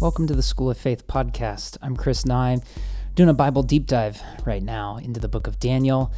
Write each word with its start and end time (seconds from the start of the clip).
Welcome 0.00 0.26
to 0.26 0.34
the 0.34 0.42
School 0.42 0.70
of 0.70 0.76
Faith 0.76 1.06
podcast. 1.06 1.78
I'm 1.80 1.96
Chris 1.96 2.26
Nye, 2.26 2.58
doing 3.14 3.28
a 3.28 3.34
Bible 3.34 3.62
deep 3.62 3.86
dive 3.86 4.20
right 4.44 4.62
now 4.62 4.96
into 4.98 5.18
the 5.18 5.28
book 5.28 5.46
of 5.46 5.58
Daniel. 5.58 6.12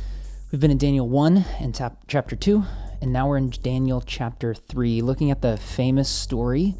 We've 0.50 0.60
been 0.60 0.70
in 0.70 0.78
Daniel 0.78 1.08
1 1.08 1.44
and 1.60 1.74
tap- 1.74 2.04
chapter 2.08 2.34
2, 2.34 2.64
and 3.00 3.12
now 3.12 3.28
we're 3.28 3.36
in 3.36 3.50
Daniel 3.50 4.00
chapter 4.00 4.54
3, 4.54 5.02
looking 5.02 5.30
at 5.30 5.42
the 5.42 5.56
famous 5.56 6.08
story 6.08 6.74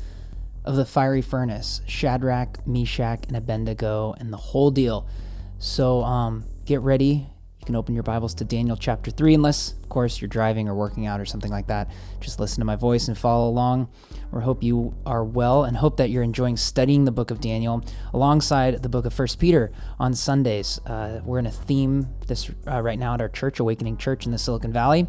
of 0.65 0.75
the 0.75 0.87
fiery 0.87 1.23
furnace 1.23 1.81
Shadrach, 1.87 2.67
Meshach, 2.67 3.25
and 3.29 3.37
Abednego, 3.37 4.15
and 4.19 4.33
the 4.33 4.39
whole 4.39 4.71
deal. 4.71 5.07
So 5.59 6.03
um, 6.03 6.45
get 6.65 6.81
ready 6.81 7.29
you 7.67 7.73
can 7.73 7.77
open 7.77 7.95
your 7.95 8.05
Bibles 8.05 8.33
to 8.35 8.45
Daniel 8.45 8.77
chapter 8.77 9.11
3, 9.11 9.35
unless, 9.35 9.73
of 9.73 9.89
course, 9.89 10.21
you're 10.21 10.29
driving 10.29 10.69
or 10.69 10.75
working 10.77 11.05
out 11.05 11.21
or 11.21 11.25
something 11.25 11.51
like 11.51 11.67
that. 11.67 11.91
Just 12.21 12.39
listen 12.39 12.61
to 12.61 12.65
my 12.65 12.77
voice 12.77 13.09
and 13.09 13.19
follow 13.19 13.49
along. 13.49 13.89
We 14.31 14.41
hope 14.41 14.63
you 14.63 14.95
are 15.05 15.25
well 15.25 15.65
and 15.65 15.77
hope 15.77 15.97
that 15.97 16.11
you're 16.11 16.23
enjoying 16.23 16.57
studying 16.57 17.05
the 17.05 17.11
book 17.11 17.33
of 17.33 17.41
Daniel 17.41 17.83
alongside 18.15 18.85
the 18.85 18.89
book 18.89 19.05
of 19.05 19.13
First 19.13 19.41
Peter 19.41 19.73
on 19.99 20.15
Sundays. 20.15 20.79
Uh, 20.87 21.21
we're 21.25 21.41
in 21.41 21.47
a 21.47 21.51
theme 21.51 22.07
this 22.29 22.49
uh, 22.69 22.81
right 22.81 23.01
now 23.01 23.15
at 23.15 23.21
our 23.21 23.29
church, 23.29 23.59
Awakening 23.59 23.97
Church 23.97 24.27
in 24.27 24.31
the 24.31 24.39
Silicon 24.39 24.73
Valley, 24.73 25.09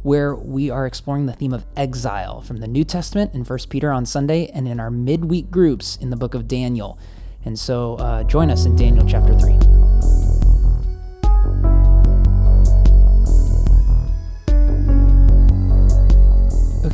where 0.00 0.34
we 0.34 0.70
are 0.70 0.86
exploring 0.86 1.26
the 1.26 1.34
theme 1.34 1.52
of 1.52 1.66
exile 1.76 2.40
from 2.40 2.56
the 2.56 2.68
New 2.68 2.84
Testament 2.84 3.34
in 3.34 3.44
First 3.44 3.68
Peter 3.68 3.92
on 3.92 4.06
Sunday 4.06 4.46
and 4.54 4.66
in 4.66 4.80
our 4.80 4.90
midweek 4.90 5.50
groups 5.50 5.96
in 5.96 6.08
the 6.08 6.16
book 6.16 6.32
of 6.32 6.48
Daniel. 6.48 6.98
And 7.44 7.58
so 7.58 7.96
uh, 7.96 8.22
join 8.22 8.50
us 8.50 8.64
in 8.64 8.76
Daniel 8.76 9.04
chapter 9.06 9.38
3. 9.38 9.77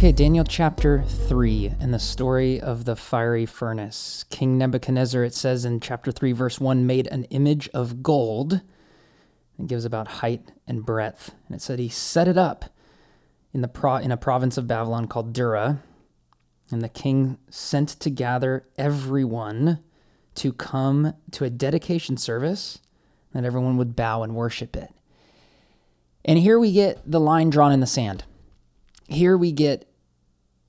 Okay, 0.05 0.13
Daniel 0.13 0.45
chapter 0.45 1.03
3 1.03 1.77
and 1.81 1.95
the 1.95 1.99
story 1.99 2.61
of 2.61 2.85
the 2.85 2.95
fiery 2.95 3.47
furnace. 3.47 4.27
King 4.29 4.59
Nebuchadnezzar, 4.59 5.25
it 5.25 5.33
says 5.33 5.65
in 5.65 5.81
chapter 5.81 6.13
3, 6.13 6.33
verse 6.33 6.61
1, 6.61 6.87
made 6.87 7.07
an 7.07 7.25
image 7.31 7.71
of 7.73 8.03
gold. 8.03 8.61
It 9.59 9.67
gives 9.67 9.87
about 9.87 10.07
height 10.07 10.53
and 10.69 10.85
breadth. 10.85 11.35
And 11.47 11.57
it 11.57 11.63
said 11.63 11.79
he 11.79 11.89
set 11.89 12.29
it 12.29 12.37
up 12.37 12.67
in, 13.55 13.63
the 13.63 13.67
pro- 13.67 13.97
in 13.97 14.13
a 14.13 14.19
province 14.19 14.59
of 14.59 14.67
Babylon 14.67 15.07
called 15.07 15.33
Dura. 15.33 15.83
And 16.71 16.83
the 16.83 16.91
king 16.91 17.39
sent 17.49 17.89
to 18.01 18.11
gather 18.11 18.67
everyone 18.77 19.79
to 20.35 20.53
come 20.53 21.15
to 21.31 21.45
a 21.47 21.51
dedication 21.51 22.19
service 22.19 22.79
that 23.33 23.47
everyone 23.47 23.79
would 23.79 23.97
bow 23.97 24.23
and 24.23 24.35
worship 24.35 24.77
it. 24.77 24.91
And 26.27 26.39
here 26.39 26.59
we 26.59 26.73
get 26.73 27.11
the 27.11 27.21
line 27.21 27.49
drawn 27.49 27.73
in 27.73 27.81
the 27.81 27.87
sand. 27.87 28.25
Here 29.09 29.37
we 29.37 29.51
get 29.51 29.89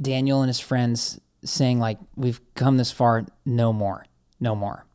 Daniel 0.01 0.41
and 0.41 0.49
his 0.49 0.59
friends 0.59 1.19
saying 1.43 1.79
like 1.79 1.99
we've 2.15 2.41
come 2.55 2.77
this 2.77 2.91
far 2.91 3.25
no 3.45 3.71
more 3.71 4.05
no 4.39 4.55
more. 4.55 4.85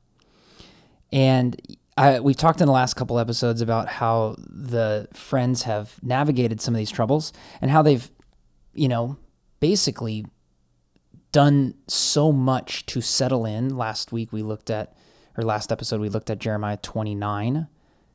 And 1.12 1.61
I, 1.97 2.20
we've 2.20 2.37
talked 2.37 2.61
in 2.61 2.67
the 2.67 2.73
last 2.73 2.95
couple 2.95 3.19
episodes 3.19 3.61
about 3.61 3.89
how 3.89 4.37
the 4.39 5.09
friends 5.12 5.65
have 5.65 5.97
navigated 6.03 6.61
some 6.61 6.75
of 6.75 6.79
these 6.79 6.91
troubles 6.91 7.33
and 7.61 7.70
how 7.70 7.83
they've 7.83 8.11
you 8.75 8.89
know 8.89 9.17
basically 9.59 10.25
done 11.33 11.75
so 11.87 12.33
much 12.33 12.87
to 12.87 13.01
settle 13.01 13.45
in. 13.45 13.77
Last 13.77 14.12
week 14.12 14.33
we 14.33 14.42
looked 14.42 14.70
at 14.70 14.97
or 15.37 15.45
last 15.45 15.73
episode 15.73 16.01
we 16.01 16.09
looked 16.09 16.29
at 16.29 16.39
jeremiah 16.39 16.77
29 16.77 17.69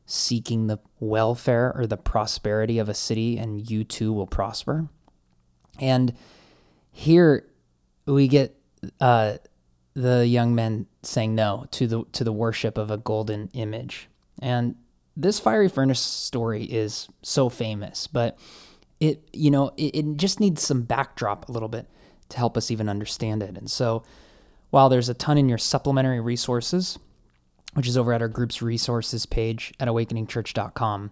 seeking 0.05 0.67
the 0.67 0.77
welfare 0.99 1.73
or 1.75 1.87
the 1.87 1.97
prosperity 1.97 2.77
of 2.77 2.87
a 2.89 2.93
city 2.93 3.37
and 3.37 3.69
you 3.69 3.83
too 3.83 4.13
will 4.13 4.27
prosper. 4.27 4.87
And 5.79 6.13
here 6.95 7.45
we 8.05 8.29
get 8.29 8.57
uh, 9.01 9.33
the 9.95 10.25
young 10.25 10.55
men 10.55 10.87
saying 11.03 11.35
no 11.35 11.65
to 11.71 11.87
the 11.87 12.03
to 12.13 12.23
the 12.23 12.31
worship 12.31 12.77
of 12.77 12.89
a 12.89 12.97
golden 12.97 13.49
image. 13.53 14.07
And 14.41 14.75
this 15.17 15.37
fiery 15.37 15.67
furnace 15.67 15.99
story 15.99 16.63
is 16.63 17.09
so 17.21 17.49
famous, 17.49 18.07
but 18.07 18.39
it 19.01 19.27
you 19.33 19.51
know 19.51 19.73
it, 19.75 19.93
it 19.93 20.17
just 20.17 20.39
needs 20.39 20.63
some 20.63 20.83
backdrop 20.83 21.49
a 21.49 21.51
little 21.51 21.67
bit 21.67 21.85
to 22.29 22.37
help 22.37 22.55
us 22.55 22.71
even 22.71 22.87
understand 22.87 23.43
it. 23.43 23.57
And 23.57 23.69
so 23.69 24.03
while 24.69 24.87
there's 24.87 25.09
a 25.09 25.13
ton 25.13 25.37
in 25.37 25.49
your 25.49 25.57
supplementary 25.57 26.21
resources, 26.21 26.97
which 27.73 27.89
is 27.89 27.97
over 27.97 28.13
at 28.13 28.21
our 28.21 28.29
group's 28.29 28.61
resources 28.61 29.25
page 29.25 29.73
at 29.81 29.89
awakeningchurch.com, 29.89 31.11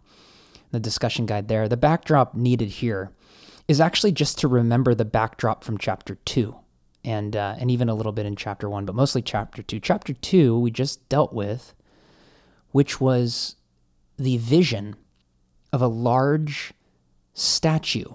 the 0.71 0.79
discussion 0.79 1.25
guide 1.25 1.49
there, 1.49 1.67
the 1.67 1.75
backdrop 1.75 2.35
needed 2.35 2.69
here 2.69 3.11
is 3.67 3.79
actually 3.79 4.11
just 4.11 4.37
to 4.39 4.47
remember 4.47 4.93
the 4.93 5.05
backdrop 5.05 5.63
from 5.63 5.77
chapter 5.77 6.15
two 6.25 6.55
and 7.03 7.35
uh, 7.35 7.55
and 7.59 7.69
even 7.71 7.89
a 7.89 7.95
little 7.95 8.11
bit 8.11 8.25
in 8.25 8.35
chapter 8.35 8.69
one, 8.69 8.85
but 8.85 8.95
mostly 8.95 9.21
chapter 9.21 9.61
two. 9.61 9.79
Chapter 9.79 10.13
two 10.13 10.57
we 10.57 10.71
just 10.71 11.07
dealt 11.09 11.33
with, 11.33 11.73
which 12.71 12.99
was 12.99 13.55
the 14.17 14.37
vision 14.37 14.95
of 15.71 15.81
a 15.81 15.87
large 15.87 16.73
statue 17.33 18.13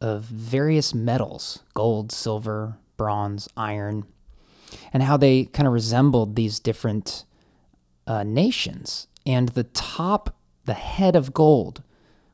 of 0.00 0.24
various 0.24 0.94
metals 0.94 1.62
gold, 1.74 2.12
silver, 2.12 2.78
bronze, 2.96 3.48
iron, 3.56 4.04
and 4.92 5.02
how 5.02 5.16
they 5.16 5.44
kind 5.46 5.66
of 5.66 5.72
resembled 5.72 6.36
these 6.36 6.58
different 6.58 7.24
uh, 8.06 8.22
nations. 8.22 9.06
And 9.26 9.50
the 9.50 9.64
top, 9.64 10.36
the 10.64 10.74
head 10.74 11.16
of 11.16 11.32
gold, 11.32 11.82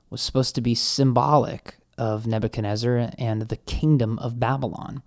was 0.08 0.20
supposed 0.20 0.54
to 0.56 0.60
be 0.60 0.74
symbolic 0.74 1.76
of 2.00 2.26
Nebuchadnezzar 2.26 3.10
and 3.18 3.42
the 3.42 3.58
kingdom 3.58 4.18
of 4.20 4.40
Babylon. 4.40 5.02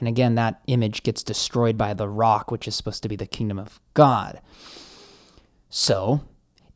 And 0.00 0.08
again, 0.08 0.34
that 0.34 0.60
image 0.66 1.04
gets 1.04 1.22
destroyed 1.22 1.78
by 1.78 1.94
the 1.94 2.08
rock, 2.08 2.50
which 2.50 2.66
is 2.66 2.74
supposed 2.74 3.04
to 3.04 3.08
be 3.08 3.14
the 3.14 3.26
kingdom 3.26 3.60
of 3.60 3.80
God. 3.94 4.40
So, 5.70 6.22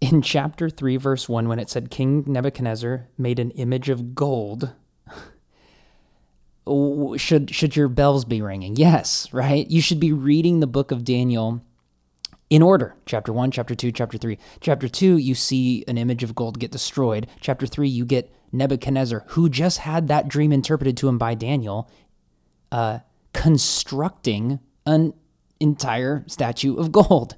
in 0.01 0.23
chapter 0.23 0.71
3, 0.71 0.97
verse 0.99 1.29
1, 1.29 1.49
when 1.49 1.59
it 1.59 1.69
said 1.69 1.91
King 1.91 2.23
Nebuchadnezzar 2.29 3.09
made 3.19 3.41
an 3.41 3.51
image 3.51 3.89
of 3.89 4.15
gold, 4.15 4.71
should, 7.19 7.53
should 7.53 7.75
your 7.75 7.89
bells 7.89 8.25
be 8.25 8.41
ringing? 8.41 8.77
Yes, 8.77 9.33
right? 9.33 9.69
You 9.69 9.81
should 9.81 9.99
be 9.99 10.13
reading 10.13 10.61
the 10.61 10.69
book 10.69 10.93
of 10.93 11.03
Daniel 11.03 11.61
in 12.49 12.63
order 12.63 12.95
chapter 13.07 13.33
1 13.33 13.51
chapter 13.51 13.75
2 13.75 13.91
chapter 13.91 14.17
3 14.17 14.39
chapter 14.61 14.89
2 14.89 15.17
you 15.17 15.35
see 15.35 15.85
an 15.89 15.99
image 15.99 16.23
of 16.23 16.33
gold 16.37 16.61
get 16.61 16.71
destroyed 16.71 17.27
chapter 17.41 17.67
3 17.67 17.89
you 17.89 18.05
get 18.05 18.33
Nebuchadnezzar, 18.53 19.25
who 19.29 19.49
just 19.49 19.79
had 19.79 20.09
that 20.09 20.29
dream 20.29 20.53
interpreted 20.53 20.97
to 20.99 21.09
him 21.09 21.19
by 21.19 21.35
Daniel, 21.35 21.91
uh, 22.73 23.01
constructing 23.33 24.61
an 24.87 25.15
entire 25.61 26.25
statue 26.27 26.77
of 26.77 26.93
gold. 26.93 27.37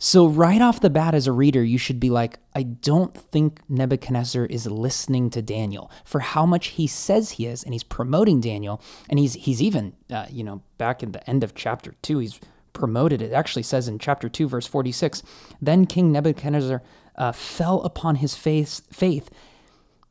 So, 0.00 0.28
right 0.28 0.62
off 0.62 0.80
the 0.80 0.90
bat, 0.90 1.14
as 1.14 1.26
a 1.26 1.32
reader, 1.32 1.64
you 1.64 1.76
should 1.76 1.98
be 1.98 2.08
like, 2.08 2.38
I 2.54 2.62
don't 2.62 3.16
think 3.16 3.60
Nebuchadnezzar 3.68 4.46
is 4.46 4.64
listening 4.68 5.28
to 5.30 5.42
Daniel 5.42 5.90
for 6.04 6.20
how 6.20 6.46
much 6.46 6.68
he 6.68 6.86
says 6.86 7.32
he 7.32 7.46
is, 7.46 7.64
and 7.64 7.74
he's 7.74 7.82
promoting 7.82 8.40
Daniel. 8.40 8.80
And 9.08 9.18
he's, 9.18 9.34
he's 9.34 9.60
even, 9.60 9.94
uh, 10.08 10.26
you 10.30 10.44
know, 10.44 10.62
back 10.78 11.02
in 11.02 11.10
the 11.10 11.28
end 11.28 11.42
of 11.42 11.56
chapter 11.56 11.96
two, 12.00 12.20
he's 12.20 12.38
promoted. 12.78 13.20
It 13.20 13.32
actually 13.32 13.64
says 13.64 13.88
in 13.88 13.98
chapter 13.98 14.28
2, 14.28 14.48
verse 14.48 14.66
46 14.66 15.22
Then 15.60 15.84
King 15.84 16.12
Nebuchadnezzar 16.12 16.82
uh, 17.16 17.32
fell 17.32 17.82
upon 17.82 18.16
his 18.16 18.34
faith 18.34 19.30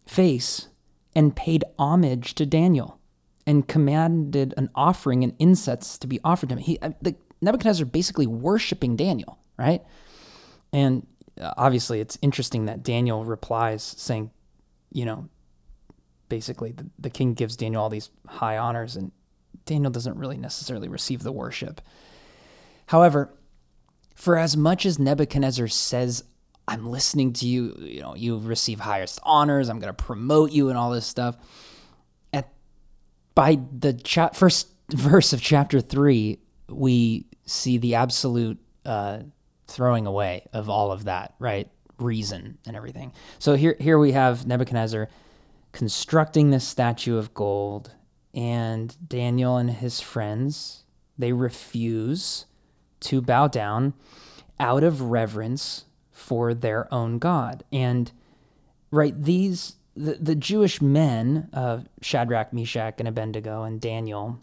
face 0.08 0.68
and 1.16 1.36
paid 1.36 1.64
homage 1.78 2.34
to 2.36 2.46
Daniel 2.46 3.00
and 3.46 3.68
commanded 3.68 4.54
an 4.58 4.70
offering 4.76 5.24
and 5.24 5.34
incense 5.40 5.98
to 5.98 6.08
be 6.08 6.20
offered 6.24 6.50
to 6.50 6.56
him. 6.56 6.60
He, 6.60 6.80
uh, 6.80 6.92
the, 7.02 7.16
Nebuchadnezzar 7.42 7.86
basically 7.86 8.28
worshiping 8.28 8.96
Daniel, 8.96 9.38
right? 9.58 9.84
And 10.74 11.06
uh, 11.40 11.54
obviously, 11.58 12.00
it's 12.00 12.18
interesting 12.22 12.66
that 12.66 12.84
Daniel 12.84 13.24
replies 13.24 13.84
saying, 13.84 14.32
you 14.92 15.06
know, 15.06 15.30
basically 16.30 16.72
the, 16.72 16.90
the 17.00 17.10
king 17.10 17.34
gives 17.34 17.56
Daniel 17.56 17.84
all 17.84 17.90
these 17.90 18.10
high 18.28 18.58
honors, 18.58 18.96
and 18.96 19.12
Daniel 19.66 19.92
doesn't 19.92 20.18
really 20.18 20.38
necessarily 20.38 20.88
receive 20.88 21.24
the 21.24 21.32
worship. 21.32 21.82
However, 22.88 23.34
for 24.16 24.38
as 24.38 24.58
much 24.58 24.86
as 24.86 24.98
Nebuchadnezzar 24.98 25.68
says, 25.68 26.24
I'm 26.68 26.90
listening 26.90 27.34
to 27.34 27.48
you, 27.48 27.76
you 27.80 28.02
know, 28.02 28.16
you 28.16 28.38
receive 28.40 28.80
highest 28.80 29.20
honors, 29.24 29.70
I'm 29.70 29.80
going 29.80 29.94
to 29.94 30.04
promote 30.04 30.52
you 30.52 30.70
and 30.70 30.78
all 30.78 30.92
this 30.92 31.06
stuff. 31.06 31.38
At 32.34 32.50
by 33.36 33.60
the 33.78 33.94
cha- 33.94 34.30
first 34.30 34.70
verse 34.90 35.32
of 35.34 35.42
chapter 35.42 35.80
3, 35.80 36.40
we 36.70 37.26
see 37.46 37.78
the 37.78 37.96
absolute 37.96 38.60
uh, 38.86 39.20
throwing 39.68 40.06
away 40.06 40.46
of 40.52 40.70
all 40.70 40.92
of 40.92 41.06
that, 41.06 41.36
right? 41.40 41.70
Reason 42.00 42.58
and 42.66 42.76
everything. 42.76 43.14
So 43.40 43.56
here 43.56 43.76
here 43.80 43.98
we 43.98 44.12
have 44.12 44.46
Nebuchadnezzar 44.46 45.10
constructing 45.72 46.50
this 46.50 46.68
statue 46.68 47.18
of 47.18 47.34
gold 47.34 47.92
and 48.34 48.96
Daniel 49.08 49.58
and 49.58 49.70
his 49.70 50.00
friends, 50.00 50.84
they 51.18 51.34
refuse 51.34 52.46
to 53.00 53.22
bow 53.22 53.48
down 53.48 53.94
out 54.60 54.84
of 54.84 55.02
reverence 55.02 55.86
for 56.18 56.54
their 56.54 56.92
own 56.94 57.20
God. 57.20 57.64
And 57.72 58.12
right, 58.92 59.20
these 59.22 59.76
the, 59.96 60.14
the 60.14 60.36
Jewish 60.36 60.82
men 60.82 61.50
of 61.54 61.88
Shadrach, 62.02 62.54
Meshach, 62.54 62.96
and 63.00 63.08
Abednego 63.08 63.64
and 63.64 63.82
Daniel 63.82 64.40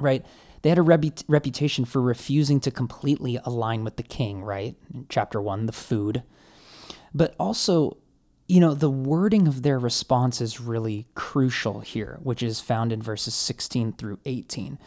right? 0.00 0.24
They 0.62 0.68
had 0.68 0.78
a 0.78 0.82
repu- 0.82 1.24
reputation 1.28 1.84
for 1.84 2.00
refusing 2.00 2.60
to 2.60 2.70
completely 2.70 3.38
align 3.44 3.84
with 3.84 3.96
the 3.96 4.02
king, 4.02 4.42
right? 4.42 4.76
In 4.92 5.06
chapter 5.08 5.40
one, 5.40 5.66
the 5.66 5.72
food. 5.72 6.22
But 7.14 7.34
also, 7.38 7.96
you 8.46 8.60
know, 8.60 8.74
the 8.74 8.90
wording 8.90 9.48
of 9.48 9.62
their 9.62 9.78
response 9.78 10.40
is 10.40 10.60
really 10.60 11.06
crucial 11.14 11.80
here, 11.80 12.18
which 12.22 12.42
is 12.42 12.60
found 12.60 12.92
in 12.92 13.02
verses 13.02 13.34
16 13.34 13.92
through 13.92 14.18
18. 14.24 14.78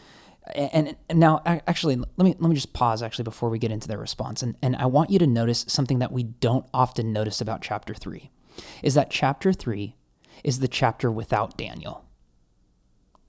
And, 0.55 0.95
and 1.09 1.19
now, 1.19 1.41
actually, 1.45 1.95
let 1.95 2.19
me 2.19 2.35
let 2.37 2.49
me 2.49 2.55
just 2.55 2.73
pause 2.73 3.01
actually 3.01 3.23
before 3.23 3.49
we 3.49 3.59
get 3.59 3.71
into 3.71 3.87
their 3.87 3.97
response, 3.97 4.43
and 4.43 4.55
and 4.61 4.75
I 4.75 4.87
want 4.87 5.09
you 5.09 5.19
to 5.19 5.27
notice 5.27 5.65
something 5.69 5.99
that 5.99 6.11
we 6.11 6.23
don't 6.23 6.65
often 6.73 7.13
notice 7.13 7.39
about 7.39 7.61
chapter 7.61 7.93
three, 7.93 8.29
is 8.81 8.93
that 8.95 9.09
chapter 9.09 9.53
three 9.53 9.95
is 10.43 10.59
the 10.59 10.67
chapter 10.67 11.09
without 11.09 11.57
Daniel. 11.57 12.03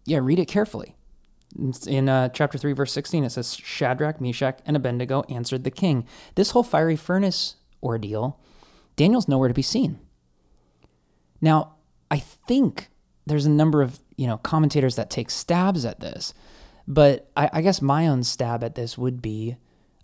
Yeah, 0.05 0.19
read 0.19 0.38
it 0.38 0.49
carefully. 0.49 0.96
In 1.87 2.08
uh, 2.08 2.31
chapter 2.31 2.58
3, 2.58 2.72
verse 2.72 2.93
16, 2.93 3.22
it 3.22 3.31
says 3.31 3.55
Shadrach, 3.55 4.20
Meshach, 4.20 4.58
and 4.67 4.76
Abednego 4.76 5.22
answered 5.28 5.62
the 5.62 5.70
king. 5.70 6.05
This 6.34 6.50
whole 6.50 6.64
fiery 6.64 6.96
furnace 6.96 7.56
ordeal, 7.81 8.40
Daniel's 8.96 9.28
nowhere 9.28 9.49
to 9.49 9.55
be 9.55 9.62
seen. 9.62 10.00
Now, 11.40 11.76
I 12.10 12.19
think 12.19 12.88
there's 13.26 13.46
a 13.46 13.50
number 13.50 13.82
of 13.82 14.00
you 14.17 14.26
know 14.26 14.38
commentators 14.38 14.96
that 14.96 15.10
take 15.10 15.31
stabs 15.31 15.84
at 15.84 16.00
this, 16.00 16.34
but 16.86 17.31
I, 17.36 17.50
I 17.54 17.62
guess 17.62 17.81
my 17.81 18.06
own 18.06 18.22
stab 18.22 18.62
at 18.62 18.75
this 18.75 18.98
would 18.98 19.22
be 19.22 19.56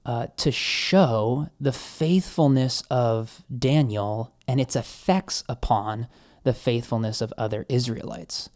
uh, 0.07 0.29
to 0.37 0.51
show 0.51 1.49
the 1.61 1.73
faithfulness 1.73 2.83
of 2.91 3.43
Daniel 3.57 4.35
and 4.49 4.61
its 4.61 4.75
effects 4.75 5.45
upon 5.49 6.09
the 6.43 6.55
faithfulness 6.55 7.21
of 7.21 7.35
other 7.37 7.67
Israelites 7.69 8.51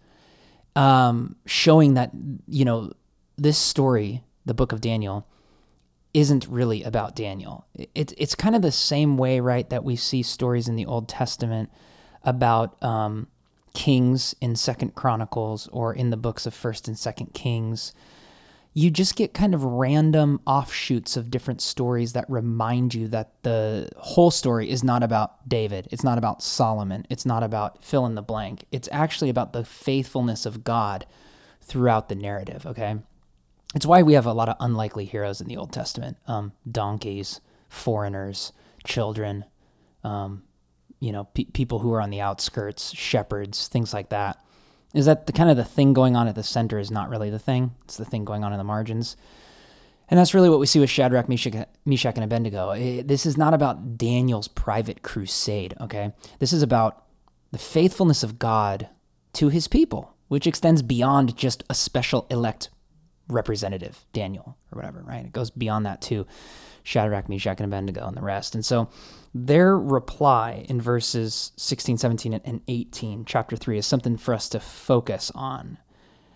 um, 0.76 1.36
showing 1.46 1.94
that 1.94 2.10
you 2.46 2.64
know 2.64 2.92
this 3.36 3.58
story, 3.58 4.22
the 4.44 4.54
book 4.54 4.72
of 4.72 4.80
Daniel, 4.80 5.26
isn't 6.12 6.46
really 6.48 6.82
about 6.82 7.16
Daniel. 7.16 7.66
It's 7.94 8.14
it's 8.16 8.34
kind 8.34 8.56
of 8.56 8.62
the 8.62 8.72
same 8.72 9.16
way, 9.16 9.40
right, 9.40 9.68
that 9.70 9.84
we 9.84 9.96
see 9.96 10.22
stories 10.22 10.68
in 10.68 10.76
the 10.76 10.86
Old 10.86 11.08
Testament 11.08 11.70
about 12.22 12.82
um, 12.82 13.28
kings 13.74 14.34
in 14.40 14.56
Second 14.56 14.94
Chronicles 14.94 15.68
or 15.72 15.92
in 15.92 16.10
the 16.10 16.16
books 16.16 16.46
of 16.46 16.54
First 16.54 16.88
and 16.88 16.98
Second 16.98 17.34
Kings 17.34 17.92
you 18.76 18.90
just 18.90 19.14
get 19.14 19.32
kind 19.32 19.54
of 19.54 19.62
random 19.62 20.40
offshoots 20.46 21.16
of 21.16 21.30
different 21.30 21.62
stories 21.62 22.12
that 22.12 22.28
remind 22.28 22.92
you 22.92 23.06
that 23.06 23.30
the 23.44 23.88
whole 23.96 24.32
story 24.32 24.68
is 24.68 24.82
not 24.82 25.04
about 25.04 25.48
David. 25.48 25.86
It's 25.92 26.02
not 26.02 26.18
about 26.18 26.42
Solomon. 26.42 27.06
It's 27.08 27.24
not 27.24 27.44
about 27.44 27.84
fill 27.84 28.04
in 28.04 28.16
the 28.16 28.22
blank. 28.22 28.64
It's 28.72 28.88
actually 28.90 29.30
about 29.30 29.52
the 29.52 29.64
faithfulness 29.64 30.44
of 30.44 30.64
God 30.64 31.06
throughout 31.62 32.08
the 32.08 32.16
narrative, 32.16 32.66
okay? 32.66 32.96
It's 33.76 33.86
why 33.86 34.02
we 34.02 34.14
have 34.14 34.26
a 34.26 34.32
lot 34.32 34.48
of 34.48 34.56
unlikely 34.58 35.04
heroes 35.04 35.40
in 35.40 35.46
the 35.46 35.56
Old 35.56 35.72
Testament 35.72 36.16
um, 36.26 36.52
donkeys, 36.68 37.40
foreigners, 37.68 38.52
children, 38.84 39.44
um, 40.02 40.42
you 41.00 41.12
know, 41.12 41.25
pe- 41.25 41.44
people 41.44 41.81
who 41.81 41.93
are 41.93 42.00
on 42.00 42.11
the 42.11 42.20
outskirts, 42.20 42.94
shepherds, 42.94 43.69
things 43.69 43.93
like 43.93 44.08
that 44.11 44.38
is 44.94 45.06
that 45.06 45.26
the 45.26 45.32
kind 45.32 45.50
of 45.50 45.56
the 45.56 45.64
thing 45.64 45.93
going 45.93 46.14
on 46.17 46.29
at 46.29 46.37
the 46.37 46.43
center 46.43 46.79
is 46.79 46.91
not 46.91 47.11
really 47.11 47.29
the 47.29 47.38
thing. 47.38 47.73
It's 47.85 47.96
the 47.96 48.05
thing 48.05 48.25
going 48.25 48.44
on 48.44 48.52
in 48.52 48.58
the 48.58 48.64
margins. 48.64 49.17
And 50.08 50.20
that's 50.20 50.35
really 50.35 50.50
what 50.50 50.61
we 50.61 50.67
see 50.67 50.79
with 50.79 50.91
Shadrach, 50.91 51.29
Meshach, 51.29 51.67
Meshach 51.85 52.14
and 52.14 52.25
Abednego. 52.25 52.70
It, 52.70 53.08
this 53.08 53.26
is 53.26 53.37
not 53.37 53.55
about 53.55 53.99
Daniel's 53.99 54.49
private 54.49 55.02
crusade, 55.02 55.75
okay? 55.81 56.12
This 56.38 56.52
is 56.52 56.62
about 56.62 57.05
the 57.50 57.58
faithfulness 57.58 58.23
of 58.23 58.38
God 58.38 58.88
to 59.35 59.49
his 59.49 59.67
people, 59.67 60.14
which 60.29 60.46
extends 60.46 60.82
beyond 60.82 61.37
just 61.37 61.64
a 61.69 61.75
special 61.75 62.26
elect 62.31 62.69
representative, 63.29 64.05
Daniel 64.12 64.56
or 64.70 64.76
whatever, 64.76 65.02
right? 65.02 65.25
It 65.25 65.32
goes 65.32 65.50
beyond 65.50 65.87
that 65.87 66.02
too. 66.02 66.26
Shadrach, 66.84 67.28
Meshach, 67.28 67.58
and 67.58 67.66
Abednego 67.66 68.06
and 68.06 68.16
the 68.16 68.22
rest. 68.22 68.54
And 68.54 68.64
so 68.64 68.88
their 69.34 69.76
reply 69.76 70.64
in 70.69 70.81
verses 70.81 71.50
16, 71.56 71.98
17, 71.98 72.34
and 72.34 72.60
18, 72.69 73.25
chapter 73.25 73.56
3, 73.56 73.78
is 73.78 73.86
something 73.86 74.16
for 74.16 74.32
us 74.34 74.48
to 74.50 74.60
focus 74.60 75.32
on. 75.34 75.78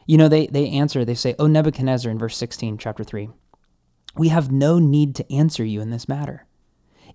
You 0.07 0.17
know, 0.17 0.27
they, 0.27 0.47
they 0.49 0.71
answer, 0.71 1.05
they 1.05 1.15
say, 1.15 1.37
O 1.39 1.47
Nebuchadnezzar, 1.47 2.11
in 2.11 2.19
verse 2.19 2.37
16, 2.37 2.79
chapter 2.79 3.05
3, 3.05 3.29
we 4.17 4.29
have 4.29 4.51
no 4.51 4.79
need 4.79 5.15
to 5.17 5.33
answer 5.33 5.65
you 5.65 5.83
in 5.83 5.91
this 5.91 6.09
matter. 6.09 6.47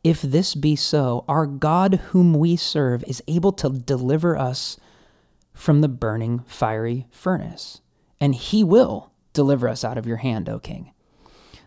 If 0.03 0.21
this 0.21 0.53
be 0.53 0.75
so, 0.75 1.25
our 1.27 1.47
God, 1.47 1.95
whom 2.11 2.33
we 2.33 2.55
serve, 2.55 3.03
is 3.07 3.23
able 3.27 3.51
to 3.53 3.69
deliver 3.69 4.37
us 4.37 4.77
from 5.53 5.81
the 5.81 5.87
burning 5.87 6.43
fiery 6.45 7.07
furnace, 7.09 7.81
and 8.19 8.35
he 8.35 8.63
will 8.63 9.11
deliver 9.33 9.67
us 9.67 9.83
out 9.83 9.97
of 9.97 10.05
your 10.05 10.17
hand, 10.17 10.47
O 10.47 10.59
king. 10.59 10.91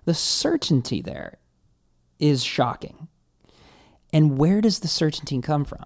The 0.05 0.15
certainty 0.15 1.03
there 1.03 1.39
is 2.19 2.45
shocking. 2.45 3.09
And 4.13 4.39
where 4.39 4.61
does 4.61 4.81
the 4.81 4.89
certainty 4.89 5.41
come 5.41 5.65
from? 5.65 5.85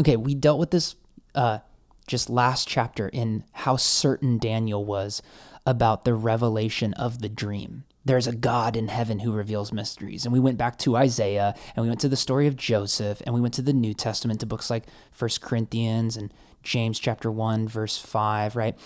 Okay, 0.00 0.16
we 0.16 0.34
dealt 0.34 0.60
with 0.60 0.70
this 0.70 0.94
uh, 1.34 1.58
just 2.06 2.30
last 2.30 2.68
chapter 2.68 3.08
in 3.08 3.44
how 3.52 3.76
certain 3.76 4.38
Daniel 4.38 4.84
was 4.84 5.22
about 5.66 6.04
the 6.04 6.14
revelation 6.14 6.94
of 6.94 7.20
the 7.20 7.28
dream. 7.28 7.84
There's 8.04 8.26
a 8.26 8.34
God 8.34 8.74
in 8.74 8.88
heaven 8.88 9.18
who 9.18 9.32
reveals 9.32 9.72
mysteries. 9.72 10.24
And 10.24 10.32
we 10.32 10.40
went 10.40 10.56
back 10.56 10.78
to 10.78 10.96
Isaiah 10.96 11.54
and 11.76 11.82
we 11.82 11.88
went 11.88 12.00
to 12.00 12.08
the 12.08 12.16
story 12.16 12.46
of 12.46 12.56
Joseph 12.56 13.20
and 13.26 13.34
we 13.34 13.40
went 13.40 13.54
to 13.54 13.62
the 13.62 13.74
New 13.74 13.92
Testament 13.92 14.40
to 14.40 14.46
books 14.46 14.70
like 14.70 14.86
First 15.10 15.42
Corinthians 15.42 16.16
and 16.16 16.32
James 16.62 16.98
chapter 16.98 17.30
1, 17.30 17.68
verse 17.68 17.98
5, 17.98 18.56
right? 18.56 18.78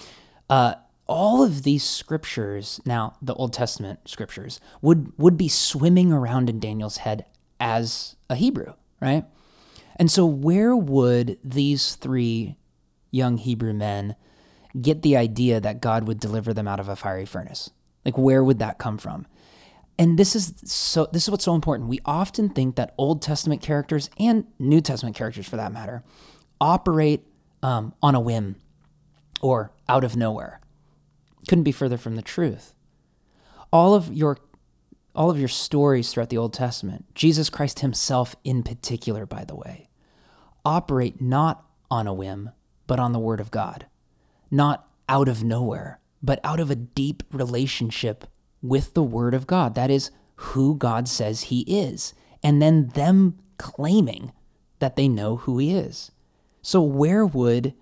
Uh, 0.50 0.74
all 1.12 1.42
of 1.42 1.62
these 1.62 1.84
scriptures, 1.84 2.80
now 2.84 3.16
the 3.20 3.34
Old 3.34 3.52
Testament 3.52 4.00
scriptures, 4.06 4.60
would, 4.80 5.12
would 5.18 5.36
be 5.36 5.48
swimming 5.48 6.12
around 6.12 6.48
in 6.48 6.58
Daniel's 6.58 6.98
head 6.98 7.26
as 7.60 8.16
a 8.28 8.34
Hebrew, 8.34 8.72
right? 9.00 9.24
And 9.96 10.10
so, 10.10 10.26
where 10.26 10.74
would 10.74 11.38
these 11.44 11.94
three 11.94 12.56
young 13.10 13.36
Hebrew 13.36 13.72
men 13.72 14.16
get 14.80 15.02
the 15.02 15.16
idea 15.16 15.60
that 15.60 15.80
God 15.80 16.08
would 16.08 16.18
deliver 16.18 16.54
them 16.54 16.66
out 16.66 16.80
of 16.80 16.88
a 16.88 16.96
fiery 16.96 17.26
furnace? 17.26 17.70
Like, 18.04 18.16
where 18.16 18.42
would 18.42 18.58
that 18.58 18.78
come 18.78 18.98
from? 18.98 19.26
And 19.98 20.18
this 20.18 20.34
is 20.34 20.54
so. 20.64 21.06
This 21.12 21.24
is 21.24 21.30
what's 21.30 21.44
so 21.44 21.54
important. 21.54 21.88
We 21.88 22.00
often 22.04 22.48
think 22.48 22.76
that 22.76 22.94
Old 22.96 23.20
Testament 23.22 23.60
characters 23.60 24.08
and 24.18 24.46
New 24.58 24.80
Testament 24.80 25.14
characters, 25.14 25.46
for 25.46 25.56
that 25.56 25.72
matter, 25.72 26.02
operate 26.60 27.24
um, 27.62 27.94
on 28.02 28.14
a 28.14 28.20
whim 28.20 28.56
or 29.42 29.72
out 29.88 30.02
of 30.02 30.16
nowhere. 30.16 30.61
Couldn't 31.48 31.64
be 31.64 31.72
further 31.72 31.96
from 31.96 32.16
the 32.16 32.22
truth. 32.22 32.74
All 33.72 33.94
of 33.94 34.12
your 34.12 34.38
all 35.14 35.30
of 35.30 35.38
your 35.38 35.48
stories 35.48 36.10
throughout 36.10 36.30
the 36.30 36.38
Old 36.38 36.54
Testament, 36.54 37.04
Jesus 37.14 37.50
Christ 37.50 37.80
himself 37.80 38.34
in 38.44 38.62
particular, 38.62 39.26
by 39.26 39.44
the 39.44 39.54
way, 39.54 39.90
operate 40.64 41.20
not 41.20 41.66
on 41.90 42.06
a 42.06 42.14
whim, 42.14 42.50
but 42.86 42.98
on 42.98 43.12
the 43.12 43.18
Word 43.18 43.40
of 43.40 43.50
God. 43.50 43.86
Not 44.50 44.88
out 45.08 45.28
of 45.28 45.44
nowhere, 45.44 46.00
but 46.22 46.40
out 46.42 46.60
of 46.60 46.70
a 46.70 46.76
deep 46.76 47.22
relationship 47.30 48.24
with 48.62 48.94
the 48.94 49.02
Word 49.02 49.34
of 49.34 49.46
God. 49.46 49.74
That 49.74 49.90
is 49.90 50.10
who 50.36 50.76
God 50.76 51.08
says 51.08 51.42
He 51.42 51.60
is. 51.62 52.14
And 52.42 52.62
then 52.62 52.88
them 52.88 53.38
claiming 53.58 54.32
that 54.78 54.96
they 54.96 55.08
know 55.08 55.36
who 55.36 55.58
He 55.58 55.74
is. 55.74 56.10
So, 56.62 56.80
where 56.80 57.26
would 57.26 57.74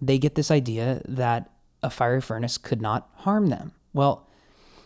they 0.00 0.18
get 0.18 0.34
this 0.34 0.50
idea 0.50 1.02
that 1.06 1.51
a 1.82 1.90
fiery 1.90 2.20
furnace 2.20 2.58
could 2.58 2.80
not 2.80 3.08
harm 3.16 3.48
them. 3.48 3.72
Well, 3.92 4.26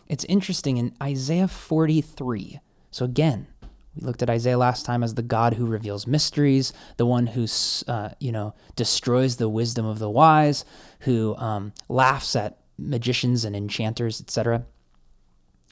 it's 0.07 0.23
interesting 0.25 0.77
in 0.77 0.95
Isaiah 1.01 1.47
43. 1.47 2.59
So 2.91 3.05
again, 3.05 3.47
we 3.95 4.05
looked 4.05 4.21
at 4.21 4.29
Isaiah 4.29 4.57
last 4.57 4.85
time 4.85 5.03
as 5.03 5.15
the 5.15 5.21
God 5.21 5.55
who 5.55 5.65
reveals 5.65 6.07
mysteries, 6.07 6.71
the 6.97 7.05
one 7.05 7.27
who, 7.27 7.47
uh, 7.87 8.09
you 8.19 8.31
know, 8.31 8.53
destroys 8.75 9.37
the 9.37 9.49
wisdom 9.49 9.85
of 9.85 9.99
the 9.99 10.09
wise, 10.09 10.65
who 11.01 11.35
um, 11.37 11.73
laughs 11.89 12.35
at 12.35 12.59
magicians 12.77 13.43
and 13.43 13.55
enchanters, 13.55 14.21
etc. 14.21 14.65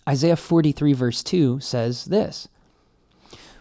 Isaiah 0.07 0.35
43, 0.35 0.93
verse 0.93 1.23
2 1.23 1.59
says 1.59 2.05
this 2.05 2.47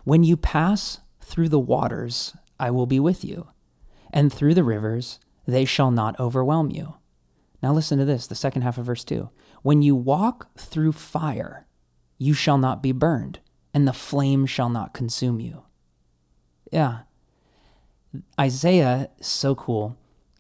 When 0.04 0.24
you 0.24 0.36
pass 0.36 1.00
through 1.20 1.50
the 1.50 1.60
waters, 1.60 2.34
I 2.58 2.70
will 2.70 2.86
be 2.86 3.00
with 3.00 3.24
you, 3.24 3.48
and 4.12 4.32
through 4.32 4.54
the 4.54 4.64
rivers, 4.64 5.18
they 5.46 5.64
shall 5.64 5.90
not 5.90 6.18
overwhelm 6.18 6.70
you. 6.70 6.94
Now 7.64 7.72
listen 7.72 7.98
to 7.98 8.04
this, 8.04 8.26
the 8.26 8.34
second 8.34 8.60
half 8.60 8.76
of 8.76 8.84
verse 8.84 9.04
2. 9.04 9.30
When 9.62 9.80
you 9.80 9.96
walk 9.96 10.54
through 10.54 10.92
fire, 10.92 11.66
you 12.18 12.34
shall 12.34 12.58
not 12.58 12.82
be 12.82 12.92
burned, 12.92 13.38
and 13.72 13.88
the 13.88 13.94
flame 13.94 14.44
shall 14.44 14.68
not 14.68 14.92
consume 14.92 15.40
you. 15.40 15.62
Yeah. 16.70 17.04
Isaiah, 18.38 19.08
so 19.22 19.54
cool, 19.54 19.96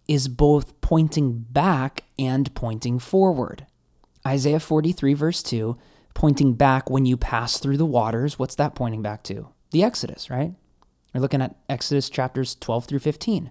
is 0.06 0.28
both 0.28 0.78
pointing 0.82 1.46
back 1.48 2.04
and 2.18 2.54
pointing 2.54 2.98
forward. 2.98 3.64
Isaiah 4.28 4.60
43, 4.60 5.14
verse 5.14 5.42
2, 5.42 5.78
pointing 6.12 6.52
back 6.52 6.90
when 6.90 7.06
you 7.06 7.16
pass 7.16 7.58
through 7.58 7.78
the 7.78 7.86
waters. 7.86 8.38
What's 8.38 8.56
that 8.56 8.74
pointing 8.74 9.00
back 9.00 9.22
to? 9.22 9.48
The 9.70 9.82
Exodus, 9.82 10.28
right? 10.28 10.52
We're 11.14 11.22
looking 11.22 11.40
at 11.40 11.56
Exodus 11.70 12.10
chapters 12.10 12.54
12 12.54 12.84
through 12.84 12.98
15. 12.98 13.50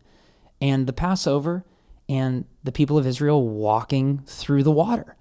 And 0.61 0.85
the 0.85 0.93
Passover 0.93 1.65
and 2.13 2.45
the 2.63 2.71
people 2.71 2.97
of 2.97 3.07
Israel 3.07 3.47
walking 3.47 4.21
through 4.27 4.63
the 4.63 4.71
water. 4.71 5.17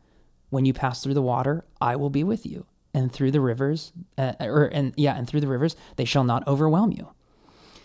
when 0.50 0.66
you 0.66 0.74
pass 0.74 1.02
through 1.02 1.14
the 1.14 1.22
water, 1.22 1.64
I 1.80 1.96
will 1.96 2.10
be 2.10 2.22
with 2.22 2.44
you. 2.44 2.66
And 2.92 3.10
through 3.10 3.30
the 3.30 3.40
rivers, 3.40 3.90
uh, 4.18 4.34
or 4.38 4.66
and 4.66 4.92
yeah, 4.98 5.16
and 5.16 5.26
through 5.26 5.40
the 5.40 5.48
rivers, 5.48 5.76
they 5.96 6.04
shall 6.04 6.24
not 6.24 6.46
overwhelm 6.46 6.92
you. 6.92 7.08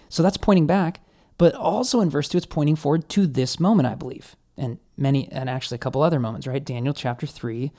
So 0.09 0.21
that's 0.21 0.35
pointing 0.35 0.67
back, 0.67 0.99
but 1.37 1.55
also 1.55 2.01
in 2.01 2.09
verse 2.09 2.27
2 2.27 2.39
it's 2.39 2.45
pointing 2.45 2.75
forward 2.75 3.07
to 3.09 3.25
this 3.25 3.57
moment, 3.57 3.87
I 3.87 3.95
believe. 3.95 4.35
And 4.57 4.79
many 4.97 5.31
and 5.31 5.49
actually 5.49 5.75
a 5.75 5.85
couple 5.85 6.01
other 6.01 6.19
moments, 6.19 6.45
right? 6.45 6.65
Daniel 6.65 6.93
chapter 6.93 7.25
3 7.25 7.71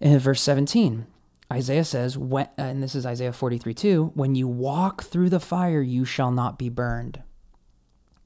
in 0.00 0.18
verse 0.18 0.42
17. 0.42 1.06
Isaiah 1.52 1.84
says, 1.84 2.18
when, 2.18 2.48
and 2.58 2.82
this 2.82 2.96
is 2.96 3.06
Isaiah 3.06 3.32
43 3.32 3.72
2, 3.72 4.12
when 4.14 4.34
you 4.34 4.48
walk 4.48 5.04
through 5.04 5.30
the 5.30 5.38
fire, 5.38 5.80
you 5.80 6.04
shall 6.04 6.32
not 6.32 6.58
be 6.58 6.68
burned. 6.68 7.22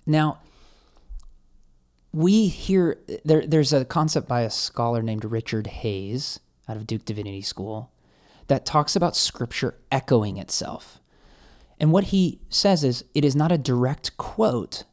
Now, 0.07 0.39
we 2.15 2.47
hear 2.47 3.01
there, 3.25 3.45
there's 3.45 3.73
a 3.73 3.85
concept 3.85 4.29
by 4.29 4.43
a 4.43 4.51
scholar 4.51 5.03
named 5.03 5.25
Richard 5.25 5.67
Hays 5.67 6.39
out 6.69 6.77
of 6.77 6.87
Duke 6.87 7.05
Divinity 7.05 7.43
School 7.43 7.91
that 8.47 8.65
talks 8.65 8.95
about 8.95 9.17
scripture 9.17 9.81
echoing 9.91 10.37
itself. 10.37 11.01
And 11.81 11.91
what 11.91 12.05
he 12.05 12.39
says 12.49 12.85
is 12.85 13.05
it 13.15 13.25
is 13.25 13.35
not 13.35 13.51
a 13.51 13.59
direct 13.59 14.17
quote, 14.17 14.85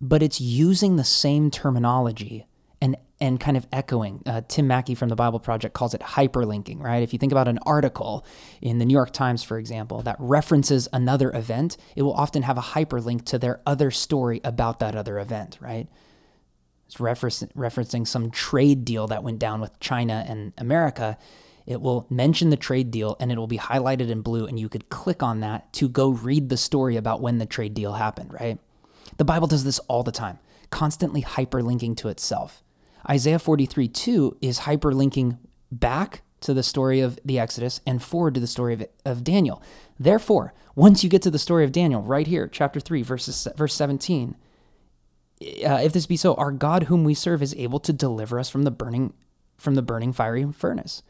but 0.00 0.22
it's 0.22 0.40
using 0.40 0.96
the 0.96 1.04
same 1.04 1.50
terminology 1.50 2.46
and 2.80 2.96
and 3.20 3.38
kind 3.38 3.58
of 3.58 3.66
echoing. 3.70 4.22
Uh, 4.24 4.40
Tim 4.48 4.66
Mackie 4.66 4.94
from 4.94 5.10
the 5.10 5.16
Bible 5.16 5.40
Project 5.40 5.74
calls 5.74 5.92
it 5.92 6.00
hyperlinking, 6.00 6.80
right? 6.82 7.02
If 7.02 7.12
you 7.12 7.18
think 7.18 7.30
about 7.30 7.46
an 7.46 7.58
article 7.66 8.24
in 8.62 8.78
the 8.78 8.86
New 8.86 8.94
York 8.94 9.12
Times, 9.12 9.42
for 9.42 9.58
example, 9.58 10.00
that 10.02 10.16
references 10.18 10.88
another 10.94 11.30
event, 11.32 11.76
it 11.94 12.02
will 12.02 12.14
often 12.14 12.42
have 12.42 12.56
a 12.56 12.62
hyperlink 12.62 13.26
to 13.26 13.38
their 13.38 13.60
other 13.66 13.90
story 13.90 14.40
about 14.42 14.78
that 14.80 14.96
other 14.96 15.18
event, 15.18 15.58
right? 15.60 15.88
It's 16.86 16.96
referencing 16.96 18.06
some 18.06 18.30
trade 18.30 18.84
deal 18.84 19.06
that 19.08 19.22
went 19.22 19.38
down 19.38 19.60
with 19.60 19.78
China 19.80 20.24
and 20.28 20.52
America. 20.58 21.16
It 21.66 21.80
will 21.80 22.06
mention 22.10 22.50
the 22.50 22.56
trade 22.56 22.90
deal 22.90 23.16
and 23.18 23.32
it 23.32 23.38
will 23.38 23.46
be 23.46 23.58
highlighted 23.58 24.10
in 24.10 24.20
blue, 24.20 24.46
and 24.46 24.58
you 24.58 24.68
could 24.68 24.90
click 24.90 25.22
on 25.22 25.40
that 25.40 25.72
to 25.74 25.88
go 25.88 26.10
read 26.10 26.48
the 26.48 26.56
story 26.56 26.96
about 26.96 27.20
when 27.20 27.38
the 27.38 27.46
trade 27.46 27.74
deal 27.74 27.94
happened, 27.94 28.32
right? 28.32 28.58
The 29.16 29.24
Bible 29.24 29.46
does 29.46 29.64
this 29.64 29.78
all 29.80 30.02
the 30.02 30.12
time, 30.12 30.38
constantly 30.70 31.22
hyperlinking 31.22 31.96
to 31.98 32.08
itself. 32.08 32.62
Isaiah 33.08 33.38
43 33.38 33.88
2 33.88 34.38
is 34.40 34.60
hyperlinking 34.60 35.38
back 35.70 36.22
to 36.40 36.54
the 36.54 36.62
story 36.62 37.00
of 37.00 37.18
the 37.24 37.38
Exodus 37.38 37.80
and 37.86 38.02
forward 38.02 38.34
to 38.34 38.40
the 38.40 38.46
story 38.46 38.74
of, 38.74 38.86
of 39.04 39.24
Daniel. 39.24 39.62
Therefore, 39.98 40.52
once 40.74 41.02
you 41.02 41.10
get 41.10 41.22
to 41.22 41.30
the 41.30 41.38
story 41.38 41.64
of 41.64 41.72
Daniel, 41.72 42.02
right 42.02 42.26
here, 42.26 42.48
chapter 42.48 42.80
3, 42.80 43.02
verses, 43.02 43.48
verse 43.56 43.74
17, 43.74 44.36
uh, 45.40 45.80
if 45.82 45.92
this 45.92 46.06
be 46.06 46.16
so, 46.16 46.34
our 46.34 46.52
God 46.52 46.84
whom 46.84 47.04
we 47.04 47.14
serve 47.14 47.42
is 47.42 47.54
able 47.56 47.80
to 47.80 47.92
deliver 47.92 48.38
us 48.38 48.48
from 48.48 48.62
the 48.62 48.70
burning 48.70 49.12
from 49.56 49.74
the 49.74 49.82
burning 49.82 50.12
fiery 50.12 50.50
furnace. 50.52 51.02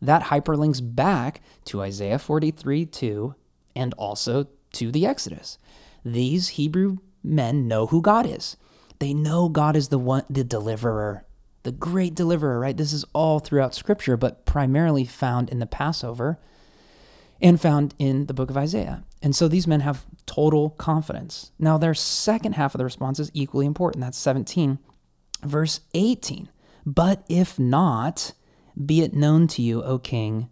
That 0.00 0.24
hyperlinks 0.24 0.80
back 0.94 1.40
to 1.66 1.82
Isaiah 1.82 2.18
43 2.18 2.86
2 2.86 3.34
and 3.74 3.94
also 3.94 4.46
to 4.74 4.90
the 4.90 5.06
Exodus. 5.06 5.58
These 6.04 6.50
Hebrew 6.50 6.98
men 7.22 7.66
know 7.66 7.86
who 7.86 8.00
God 8.00 8.26
is. 8.26 8.56
They 8.98 9.14
know 9.14 9.48
God 9.48 9.76
is 9.76 9.88
the 9.88 9.98
one 9.98 10.24
the 10.28 10.44
deliverer 10.44 11.24
the 11.68 11.72
great 11.72 12.14
deliverer, 12.14 12.58
right? 12.58 12.76
This 12.76 12.94
is 12.94 13.04
all 13.12 13.40
throughout 13.40 13.74
Scripture, 13.74 14.16
but 14.16 14.46
primarily 14.46 15.04
found 15.04 15.50
in 15.50 15.58
the 15.58 15.66
Passover 15.66 16.38
and 17.40 17.60
found 17.60 17.94
in 17.98 18.26
the 18.26 18.34
book 18.34 18.50
of 18.50 18.56
Isaiah. 18.56 19.04
And 19.22 19.34
so 19.34 19.48
these 19.48 19.66
men 19.66 19.80
have 19.80 20.04
total 20.26 20.70
confidence. 20.70 21.52
Now, 21.58 21.78
their 21.78 21.94
second 21.94 22.54
half 22.54 22.74
of 22.74 22.78
the 22.78 22.84
response 22.84 23.18
is 23.18 23.30
equally 23.34 23.66
important. 23.66 24.02
That's 24.02 24.18
17, 24.18 24.78
verse 25.42 25.80
18. 25.94 26.48
But 26.84 27.24
if 27.28 27.58
not, 27.58 28.32
be 28.84 29.02
it 29.02 29.14
known 29.14 29.46
to 29.48 29.62
you, 29.62 29.82
O 29.82 29.98
king, 29.98 30.48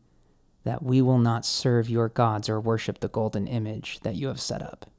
that 0.65 0.83
we 0.83 1.01
will 1.01 1.19
not 1.19 1.47
serve 1.47 1.89
your 1.89 2.09
gods 2.09 2.49
or 2.49 2.61
worship 2.61 2.99
the 3.01 3.09
golden 3.09 3.47
image 3.47 4.01
that 4.01 4.17
you 4.17 4.29
have 4.29 4.41
set 4.41 4.63
up. 4.63 4.91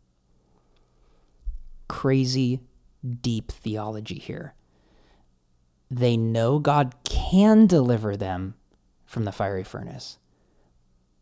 Crazy, 1.90 2.62
deep 3.22 3.52
theology 3.52 4.18
here. 4.18 4.54
They 5.92 6.18
know 6.18 6.60
God 6.60 6.96
can 7.04 7.68
deliver 7.68 8.18
them 8.18 8.56
from 9.06 9.24
the 9.24 9.32
fiery 9.32 9.64
furnace. 9.64 10.18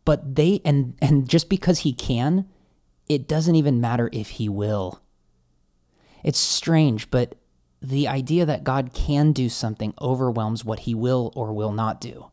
But 0.06 0.36
they 0.36 0.62
and 0.64 0.94
and 1.02 1.28
just 1.28 1.50
because 1.50 1.80
he 1.80 1.92
can, 1.92 2.46
it 3.10 3.28
doesn't 3.28 3.56
even 3.56 3.82
matter 3.82 4.08
if 4.12 4.30
he 4.30 4.48
will. 4.48 5.02
It's 6.24 6.38
strange, 6.38 7.10
but 7.10 7.34
the 7.82 8.08
idea 8.08 8.46
that 8.46 8.64
God 8.64 8.94
can 8.94 9.32
do 9.32 9.48
something 9.50 9.92
overwhelms 10.00 10.64
what 10.64 10.80
he 10.80 10.94
will 10.94 11.32
or 11.36 11.52
will 11.52 11.72
not 11.72 12.00
do. 12.00 12.30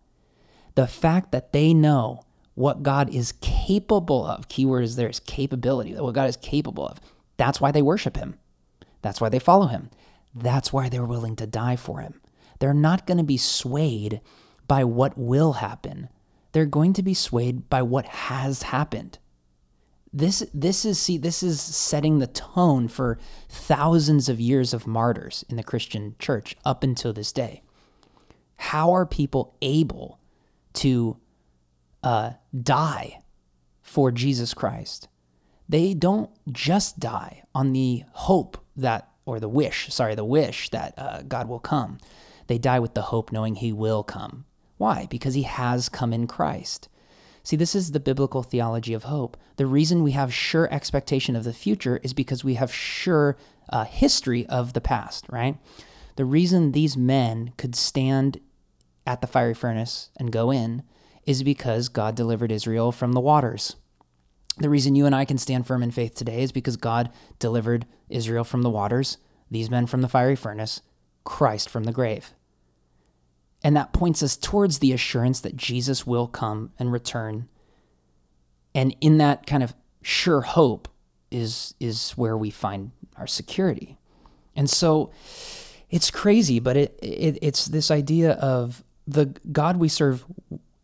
The 0.75 0.87
fact 0.87 1.31
that 1.31 1.51
they 1.51 1.73
know 1.73 2.21
what 2.55 2.83
God 2.83 3.13
is 3.13 3.33
capable 3.41 4.25
of, 4.25 4.47
keyword 4.47 4.83
is 4.83 4.95
there 4.95 5.09
is 5.09 5.19
capability, 5.19 5.93
what 5.93 6.15
God 6.15 6.29
is 6.29 6.37
capable 6.37 6.87
of. 6.87 6.99
That's 7.37 7.59
why 7.59 7.71
they 7.71 7.81
worship 7.81 8.15
him. 8.15 8.35
That's 9.01 9.19
why 9.19 9.29
they 9.29 9.39
follow 9.39 9.67
him. 9.67 9.89
That's 10.33 10.71
why 10.71 10.89
they're 10.89 11.05
willing 11.05 11.35
to 11.37 11.47
die 11.47 11.75
for 11.75 11.99
him. 11.99 12.21
They're 12.59 12.73
not 12.73 13.05
going 13.05 13.17
to 13.17 13.23
be 13.23 13.37
swayed 13.37 14.21
by 14.67 14.83
what 14.83 15.17
will 15.17 15.53
happen. 15.53 16.09
They're 16.53 16.65
going 16.65 16.93
to 16.93 17.03
be 17.03 17.13
swayed 17.13 17.69
by 17.69 17.81
what 17.81 18.05
has 18.05 18.63
happened. 18.63 19.19
This 20.13 20.45
this 20.53 20.85
is 20.85 20.99
see 20.99 21.17
this 21.17 21.41
is 21.41 21.59
setting 21.59 22.19
the 22.19 22.27
tone 22.27 22.87
for 22.87 23.17
thousands 23.49 24.29
of 24.29 24.39
years 24.39 24.73
of 24.73 24.85
martyrs 24.85 25.43
in 25.49 25.57
the 25.57 25.63
Christian 25.63 26.15
church 26.19 26.55
up 26.63 26.83
until 26.83 27.11
this 27.11 27.31
day. 27.31 27.63
How 28.57 28.91
are 28.91 29.05
people 29.05 29.55
able 29.61 30.19
to 30.73 31.17
uh, 32.03 32.33
die 32.61 33.19
for 33.81 34.11
Jesus 34.11 34.53
Christ? 34.53 35.07
They 35.67 35.93
don't 35.93 36.29
just 36.51 36.99
die 36.99 37.43
on 37.55 37.73
the 37.73 38.03
hope 38.11 38.57
that, 38.75 39.09
or 39.25 39.39
the 39.39 39.49
wish, 39.49 39.91
sorry, 39.91 40.13
the 40.13 40.23
wish 40.23 40.69
that 40.69 40.93
uh, 40.97 41.21
God 41.23 41.47
will 41.47 41.59
come. 41.59 41.97
They 42.47 42.57
die 42.57 42.79
with 42.79 42.93
the 42.93 43.03
hope 43.03 43.31
knowing 43.31 43.55
he 43.55 43.73
will 43.73 44.03
come. 44.03 44.45
Why? 44.83 45.07
Because 45.09 45.33
he 45.33 45.43
has 45.43 45.87
come 45.87 46.11
in 46.11 46.27
Christ. 46.27 46.89
See, 47.41 47.55
this 47.55 47.73
is 47.73 47.93
the 47.93 48.01
biblical 48.01 48.43
theology 48.43 48.93
of 48.93 49.03
hope. 49.03 49.37
The 49.55 49.65
reason 49.65 50.03
we 50.03 50.11
have 50.11 50.33
sure 50.33 50.67
expectation 50.73 51.37
of 51.37 51.45
the 51.45 51.53
future 51.53 52.01
is 52.03 52.13
because 52.13 52.43
we 52.43 52.55
have 52.55 52.73
sure 52.73 53.37
uh, 53.69 53.85
history 53.85 54.45
of 54.47 54.73
the 54.73 54.81
past, 54.81 55.25
right? 55.29 55.55
The 56.17 56.25
reason 56.25 56.73
these 56.73 56.97
men 56.97 57.53
could 57.55 57.77
stand 57.77 58.41
at 59.07 59.21
the 59.21 59.27
fiery 59.27 59.53
furnace 59.53 60.09
and 60.17 60.33
go 60.33 60.51
in 60.51 60.83
is 61.25 61.43
because 61.43 61.87
God 61.87 62.13
delivered 62.13 62.51
Israel 62.51 62.91
from 62.91 63.13
the 63.13 63.21
waters. 63.21 63.77
The 64.57 64.69
reason 64.69 64.95
you 64.95 65.05
and 65.05 65.15
I 65.15 65.23
can 65.23 65.37
stand 65.37 65.65
firm 65.65 65.81
in 65.81 65.91
faith 65.91 66.13
today 66.13 66.43
is 66.43 66.51
because 66.51 66.75
God 66.75 67.09
delivered 67.39 67.85
Israel 68.09 68.43
from 68.43 68.63
the 68.63 68.69
waters, 68.69 69.17
these 69.49 69.69
men 69.69 69.87
from 69.87 70.01
the 70.01 70.09
fiery 70.09 70.35
furnace, 70.35 70.81
Christ 71.23 71.69
from 71.69 71.85
the 71.85 71.93
grave. 71.93 72.33
And 73.63 73.75
that 73.77 73.93
points 73.93 74.21
us 74.21 74.35
towards 74.35 74.79
the 74.79 74.91
assurance 74.91 75.39
that 75.41 75.55
Jesus 75.55 76.05
will 76.05 76.27
come 76.27 76.71
and 76.77 76.91
return. 76.91 77.47
And 78.75 78.95
in 78.99 79.17
that 79.19 79.45
kind 79.45 79.63
of 79.63 79.73
sure 80.01 80.41
hope 80.41 80.89
is 81.31 81.73
is 81.79 82.11
where 82.11 82.37
we 82.37 82.49
find 82.49 82.91
our 83.17 83.27
security. 83.27 83.97
And 84.55 84.69
so 84.69 85.11
it's 85.89 86.11
crazy, 86.11 86.59
but 86.59 86.77
it, 86.77 86.99
it 87.01 87.39
it's 87.41 87.65
this 87.65 87.89
idea 87.89 88.33
of 88.33 88.83
the 89.07 89.33
God 89.51 89.77
we 89.77 89.87
serve 89.87 90.25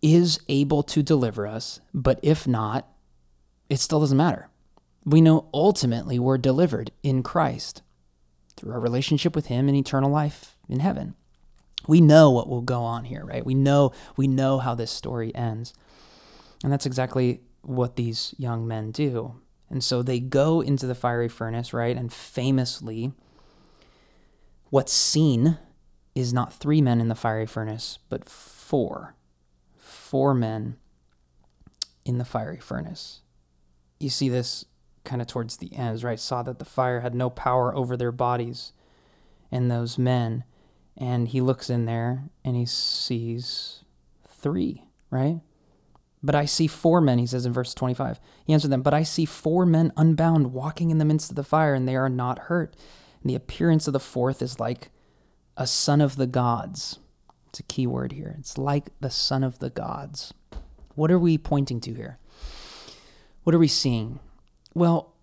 is 0.02 0.40
able 0.48 0.84
to 0.84 1.04
deliver 1.04 1.46
us, 1.46 1.82
but 1.94 2.20
if 2.24 2.48
not, 2.48 2.88
it 3.70 3.80
still 3.80 4.00
doesn't 4.00 4.18
matter. 4.18 4.50
We 5.06 5.22
know 5.22 5.48
ultimately 5.54 6.20
we're 6.20 6.38
delivered 6.38 6.92
in 7.04 7.24
Christ 7.24 7.82
through 8.56 8.74
our 8.74 8.80
relationship 8.80 9.36
with 9.36 9.48
him 9.48 9.68
and 9.68 9.78
eternal 9.78 10.10
life 10.10 10.58
in 10.68 10.80
heaven. 10.80 11.16
We 11.90 12.02
know 12.02 12.30
what 12.30 12.48
will 12.48 12.62
go 12.62 12.84
on 12.84 13.06
here, 13.06 13.26
right? 13.26 13.44
We 13.44 13.56
know 13.56 13.94
we 14.16 14.28
know 14.28 14.60
how 14.60 14.76
this 14.76 14.92
story 14.92 15.34
ends. 15.34 15.74
And 16.64 16.72
that's 16.72 16.86
exactly 16.86 17.42
what 17.64 17.96
these 17.96 18.36
young 18.38 18.68
men 18.68 18.92
do. 18.92 19.42
And 19.72 19.84
so 19.84 20.04
they 20.04 20.20
go 20.20 20.62
into 20.62 20.86
the 20.86 20.94
fiery 20.94 21.28
furnace, 21.28 21.74
right? 21.74 21.98
And 21.98 22.14
famously, 22.14 23.12
what's 24.70 24.94
seen 24.94 25.58
is 26.14 26.32
not 26.32 26.54
three 26.54 26.80
men 26.80 27.02
in 27.02 27.08
the 27.08 27.16
fiery 27.16 27.48
furnace, 27.48 27.98
but 28.08 28.24
four. 28.24 29.16
Four 29.76 30.36
men 30.36 30.78
in 32.06 32.20
the 32.20 32.26
fiery 32.26 32.60
furnace. 32.60 33.22
You 34.00 34.10
see 34.10 34.30
this 34.30 34.64
kind 35.06 35.24
of 35.24 35.28
towards 35.28 35.58
the 35.58 35.76
end, 35.76 36.04
right? 36.04 36.20
Saw 36.20 36.44
that 36.44 36.60
the 36.60 36.66
fire 36.66 37.00
had 37.00 37.16
no 37.16 37.32
power 37.32 37.76
over 37.76 37.98
their 37.98 38.12
bodies 38.12 38.74
and 39.52 39.72
those 39.72 39.98
men. 39.98 40.44
And 41.00 41.30
he 41.30 41.42
looks 41.42 41.70
in 41.70 41.86
there 41.86 42.26
and 42.44 42.56
he 42.56 42.66
sees 42.66 43.84
three, 44.28 44.84
right? 45.10 45.40
But 46.22 46.36
I 46.36 46.44
see 46.46 46.68
four 46.68 47.00
men, 47.00 47.18
he 47.18 47.26
says 47.26 47.46
in 47.46 47.54
verse 47.54 47.74
25. 47.74 48.20
He 48.46 48.54
answered 48.54 48.72
them, 48.72 48.82
But 48.82 48.94
I 48.94 49.04
see 49.04 49.24
four 49.24 49.66
men 49.66 49.94
unbound 49.96 50.52
walking 50.52 50.90
in 50.90 50.98
the 50.98 51.06
midst 51.06 51.30
of 51.30 51.38
the 51.38 51.44
fire, 51.44 51.74
and 51.74 51.88
they 51.88 51.96
are 51.96 52.10
not 52.10 52.40
hurt. 52.40 52.76
And 53.22 53.30
the 53.30 53.36
appearance 53.36 53.88
of 53.88 53.94
the 53.94 54.00
fourth 54.02 54.42
is 54.42 54.60
like 54.60 54.90
a 55.56 55.66
son 55.66 56.02
of 56.02 56.18
the 56.18 56.28
gods. 56.28 57.00
It's 57.50 57.60
a 57.60 57.64
key 57.64 57.88
word 57.88 58.12
here. 58.12 58.36
It's 58.40 58.58
like 58.58 58.90
the 59.00 59.10
Son 59.10 59.44
of 59.44 59.60
the 59.60 59.72
gods. 59.72 60.34
What 60.94 61.12
are 61.12 61.20
we 61.20 61.38
pointing 61.38 61.82
to 61.82 61.94
here? 61.94 62.20
What 63.44 63.56
are 63.56 63.60
we 63.60 63.68
seeing? 63.68 64.20
Well, 64.76 65.16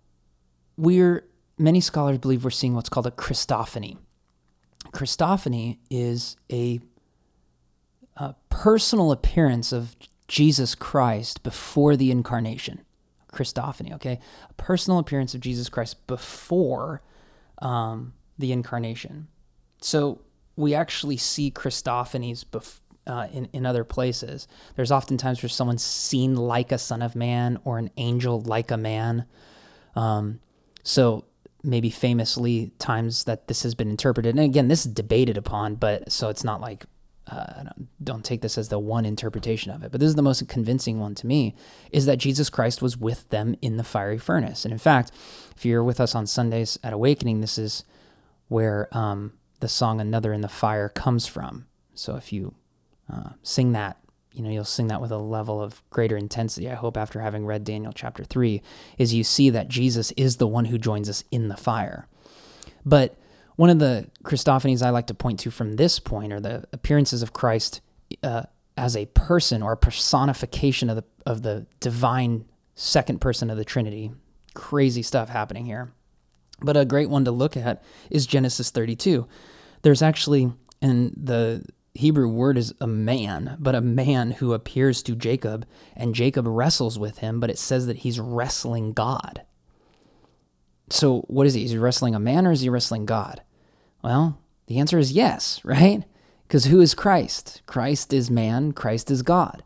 we're 0.75 1.25
many 1.57 1.79
scholars 1.79 2.17
believe 2.17 2.43
we're 2.43 2.49
seeing 2.49 2.75
what's 2.75 2.89
called 2.89 3.07
a 3.07 3.11
Christophany. 3.11 3.97
Christophany 4.91 5.77
is 5.89 6.37
a, 6.51 6.79
a 8.15 8.35
personal 8.49 9.11
appearance 9.11 9.71
of 9.71 9.95
Jesus 10.27 10.75
Christ 10.75 11.43
before 11.43 11.95
the 11.95 12.11
incarnation. 12.11 12.81
Christophany, 13.31 13.93
okay? 13.93 14.19
A 14.49 14.53
personal 14.53 14.99
appearance 14.99 15.33
of 15.35 15.41
Jesus 15.41 15.69
Christ 15.69 16.05
before 16.07 17.01
um, 17.61 18.13
the 18.37 18.51
incarnation. 18.51 19.27
So 19.81 20.21
we 20.55 20.73
actually 20.73 21.17
see 21.17 21.51
Christophanies 21.51 22.43
bef- 22.43 22.79
uh, 23.05 23.27
in, 23.31 23.45
in 23.53 23.65
other 23.65 23.83
places. 23.83 24.47
There's 24.75 24.91
oftentimes 24.91 25.41
where 25.41 25.49
someone's 25.49 25.83
seen 25.83 26.35
like 26.35 26.71
a 26.71 26.77
son 26.77 27.01
of 27.01 27.15
man 27.15 27.59
or 27.63 27.77
an 27.77 27.91
angel 27.97 28.41
like 28.41 28.71
a 28.71 28.77
man. 28.77 29.25
Um, 29.95 30.39
so 30.83 31.25
maybe 31.63 31.89
famously 31.89 32.71
times 32.79 33.23
that 33.25 33.47
this 33.47 33.63
has 33.63 33.75
been 33.75 33.89
interpreted. 33.89 34.35
And 34.35 34.43
again, 34.43 34.67
this 34.67 34.85
is 34.85 34.91
debated 34.91 35.37
upon, 35.37 35.75
but 35.75 36.11
so 36.11 36.29
it's 36.29 36.43
not 36.43 36.61
like 36.61 36.85
uh, 37.29 37.63
don't, 38.01 38.23
take 38.23 38.41
this 38.41 38.57
as 38.57 38.69
the 38.69 38.79
one 38.79 39.05
interpretation 39.05 39.71
of 39.71 39.83
it, 39.83 39.91
but 39.91 39.99
this 39.99 40.07
is 40.07 40.15
the 40.15 40.21
most 40.21 40.47
convincing 40.47 40.99
one 40.99 41.13
to 41.15 41.27
me, 41.27 41.55
is 41.91 42.05
that 42.05 42.19
Jesus 42.19 42.49
Christ 42.49 42.81
was 42.81 42.97
with 42.97 43.27
them 43.29 43.55
in 43.61 43.77
the 43.77 43.83
fiery 43.83 44.17
furnace. 44.17 44.63
And 44.63 44.71
in 44.71 44.77
fact, 44.77 45.11
if 45.55 45.65
you're 45.65 45.83
with 45.83 45.99
us 45.99 46.15
on 46.15 46.25
Sundays 46.25 46.79
at 46.83 46.93
Awakening, 46.93 47.41
this 47.41 47.57
is 47.57 47.83
where 48.47 48.87
um, 48.95 49.33
the 49.59 49.67
song 49.67 49.99
Another 49.99 50.31
in 50.31 50.41
the 50.41 50.47
Fire 50.47 50.87
comes 50.87 51.27
from. 51.27 51.67
So 51.95 52.15
if 52.15 52.31
you 52.31 52.55
uh, 53.11 53.31
sing 53.43 53.73
that, 53.73 53.97
you 54.37 54.43
know, 54.43 54.51
you'll 54.51 54.65
sing 54.65 54.87
that 54.87 55.01
with 55.01 55.11
a 55.11 55.17
level 55.17 55.61
of 55.61 55.81
greater 55.89 56.15
intensity, 56.15 56.69
I 56.69 56.75
hope, 56.75 56.95
after 56.95 57.21
having 57.21 57.47
read 57.47 57.63
Daniel 57.63 57.91
chapter 57.91 58.23
3, 58.23 58.61
is 58.99 59.11
you 59.11 59.23
see 59.23 59.49
that 59.49 59.67
Jesus 59.67 60.11
is 60.11 60.37
the 60.37 60.45
one 60.45 60.65
who 60.65 60.77
joins 60.77 61.09
us 61.09 61.23
in 61.31 61.47
the 61.47 61.57
fire. 61.57 62.07
But 62.85 63.17
one 63.55 63.71
of 63.71 63.79
the 63.79 64.11
Christophanies 64.23 64.85
I 64.85 64.91
like 64.91 65.07
to 65.07 65.15
point 65.15 65.39
to 65.39 65.49
from 65.49 65.73
this 65.73 65.97
point 65.97 66.31
are 66.31 66.39
the 66.39 66.65
appearances 66.71 67.23
of 67.23 67.33
Christ 67.33 67.81
uh, 68.21 68.43
as 68.77 68.95
a 68.95 69.07
person 69.07 69.63
or 69.63 69.71
a 69.71 69.77
personification 69.77 70.89
of 70.91 70.97
the 70.97 71.03
of 71.25 71.41
the 71.41 71.65
divine 71.79 72.45
second 72.75 73.19
person 73.19 73.49
of 73.49 73.57
the 73.57 73.65
Trinity. 73.65 74.11
Crazy 74.53 75.01
stuff 75.01 75.29
happening 75.29 75.65
here. 75.65 75.91
But 76.61 76.77
a 76.77 76.85
great 76.85 77.09
one 77.09 77.25
to 77.25 77.31
look 77.31 77.57
at 77.57 77.83
is 78.11 78.27
Genesis 78.27 78.69
32. 78.69 79.27
There's 79.81 80.03
actually, 80.03 80.51
and 80.81 81.13
the 81.17 81.65
Hebrew 81.97 82.27
word 82.27 82.57
is 82.57 82.73
a 82.79 82.87
man, 82.87 83.57
but 83.59 83.75
a 83.75 83.81
man 83.81 84.31
who 84.31 84.53
appears 84.53 85.01
to 85.03 85.15
Jacob, 85.15 85.65
and 85.95 86.15
Jacob 86.15 86.45
wrestles 86.47 86.99
with 86.99 87.19
him, 87.19 87.39
but 87.39 87.49
it 87.49 87.57
says 87.57 87.87
that 87.87 87.97
he's 87.97 88.19
wrestling 88.19 88.93
God. 88.93 89.41
So, 90.89 91.21
what 91.21 91.47
is 91.47 91.53
he? 91.53 91.65
Is 91.65 91.71
he 91.71 91.77
wrestling 91.77 92.15
a 92.15 92.19
man 92.19 92.45
or 92.47 92.51
is 92.51 92.61
he 92.61 92.69
wrestling 92.69 93.05
God? 93.05 93.41
Well, 94.03 94.39
the 94.67 94.79
answer 94.79 94.99
is 94.99 95.11
yes, 95.11 95.59
right? 95.65 96.03
Because 96.47 96.65
who 96.65 96.79
is 96.79 96.93
Christ? 96.93 97.61
Christ 97.65 98.13
is 98.13 98.31
man, 98.31 98.71
Christ 98.71 99.11
is 99.11 99.21
God. 99.21 99.63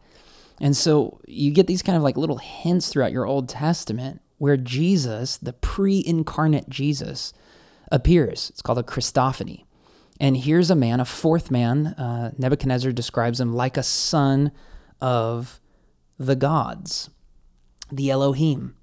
And 0.60 0.78
so 0.78 1.20
you 1.28 1.52
get 1.52 1.68
these 1.68 1.84
kind 1.84 1.98
of 1.98 2.04
like 2.04 2.18
little 2.18 2.38
hints 2.38 2.90
throughout 2.90 3.12
your 3.12 3.26
Old 3.26 3.50
Testament 3.50 4.22
where 4.38 4.58
Jesus, 4.58 5.38
the 5.38 5.54
pre 5.54 6.04
incarnate 6.06 6.70
Jesus, 6.70 7.34
appears. 7.92 8.50
It's 8.52 8.62
called 8.62 8.80
a 8.80 8.84
Christophany. 8.84 9.66
And 10.22 10.38
here's 10.38 10.70
a 10.70 10.76
man, 10.76 11.00
a 11.00 11.06
fourth 11.06 11.50
man. 11.50 11.88
Uh, 11.88 12.32
Nebuchadnezzar 12.38 12.92
describes 12.92 13.42
him 13.42 13.56
like 13.56 13.76
a 13.76 13.82
son 13.82 14.52
of 15.02 15.60
the 16.20 16.36
gods, 16.36 17.10
the 17.92 18.12
Elohim. 18.12 18.76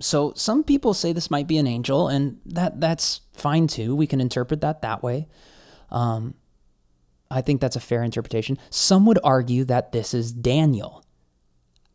So 0.00 0.32
some 0.34 0.64
people 0.64 0.94
say 0.94 1.12
this 1.12 1.30
might 1.30 1.46
be 1.46 1.58
an 1.58 1.66
angel, 1.66 2.08
and 2.08 2.40
that 2.46 2.80
that's 2.80 3.20
fine 3.34 3.66
too. 3.66 3.94
We 3.94 4.06
can 4.06 4.18
interpret 4.18 4.62
that 4.62 4.80
that 4.80 5.02
way. 5.02 5.28
Um, 5.90 6.32
I 7.30 7.42
think 7.42 7.60
that's 7.60 7.76
a 7.76 7.80
fair 7.80 8.02
interpretation. 8.02 8.56
Some 8.70 9.04
would 9.04 9.18
argue 9.22 9.64
that 9.64 9.92
this 9.92 10.14
is 10.14 10.32
Daniel. 10.32 11.04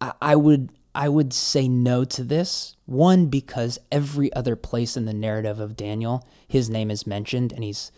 I, 0.02 0.14
I 0.22 0.36
would 0.36 0.70
I 0.94 1.10
would 1.10 1.34
say 1.34 1.68
no 1.68 2.06
to 2.06 2.24
this. 2.24 2.76
One 2.86 3.26
because 3.26 3.80
every 3.92 4.32
other 4.34 4.56
place 4.56 4.96
in 4.96 5.06
the 5.06 5.16
narrative 5.16 5.60
of 5.60 5.76
Daniel, 5.76 6.28
his 6.48 6.70
name 6.70 6.92
is 6.92 7.08
mentioned, 7.08 7.52
and 7.54 7.64
he's 7.64 7.92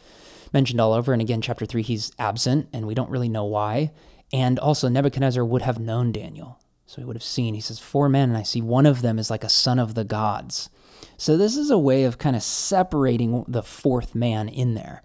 mentioned 0.55 0.81
all 0.81 0.93
over. 0.93 1.13
And 1.13 1.21
again, 1.21 1.41
chapter 1.41 1.67
three, 1.67 1.83
he's 1.83 2.11
absent, 2.17 2.69
and 2.73 2.87
we 2.87 2.95
don't 2.95 3.11
really 3.11 3.29
know 3.29 3.45
why. 3.45 3.91
And 4.33 4.57
also, 4.57 4.87
Nebuchadnezzar 4.87 5.45
would 5.45 5.61
have 5.61 5.77
known 5.77 6.11
Daniel. 6.11 6.57
So 6.87 7.01
he 7.01 7.05
would 7.05 7.15
have 7.15 7.23
seen, 7.23 7.53
he 7.53 7.61
says, 7.61 7.77
four 7.77 8.09
men, 8.09 8.29
and 8.29 8.37
I 8.37 8.43
see 8.43 8.61
one 8.61 8.85
of 8.87 9.01
them 9.01 9.19
is 9.19 9.29
like 9.29 9.43
a 9.43 9.49
son 9.49 9.77
of 9.77 9.93
the 9.93 10.03
gods. 10.03 10.69
So 11.17 11.37
this 11.37 11.57
is 11.57 11.69
a 11.69 11.77
way 11.77 12.05
of 12.05 12.17
kind 12.17 12.35
of 12.35 12.43
separating 12.43 13.43
the 13.47 13.63
fourth 13.63 14.15
man 14.15 14.49
in 14.49 14.73
there. 14.73 15.03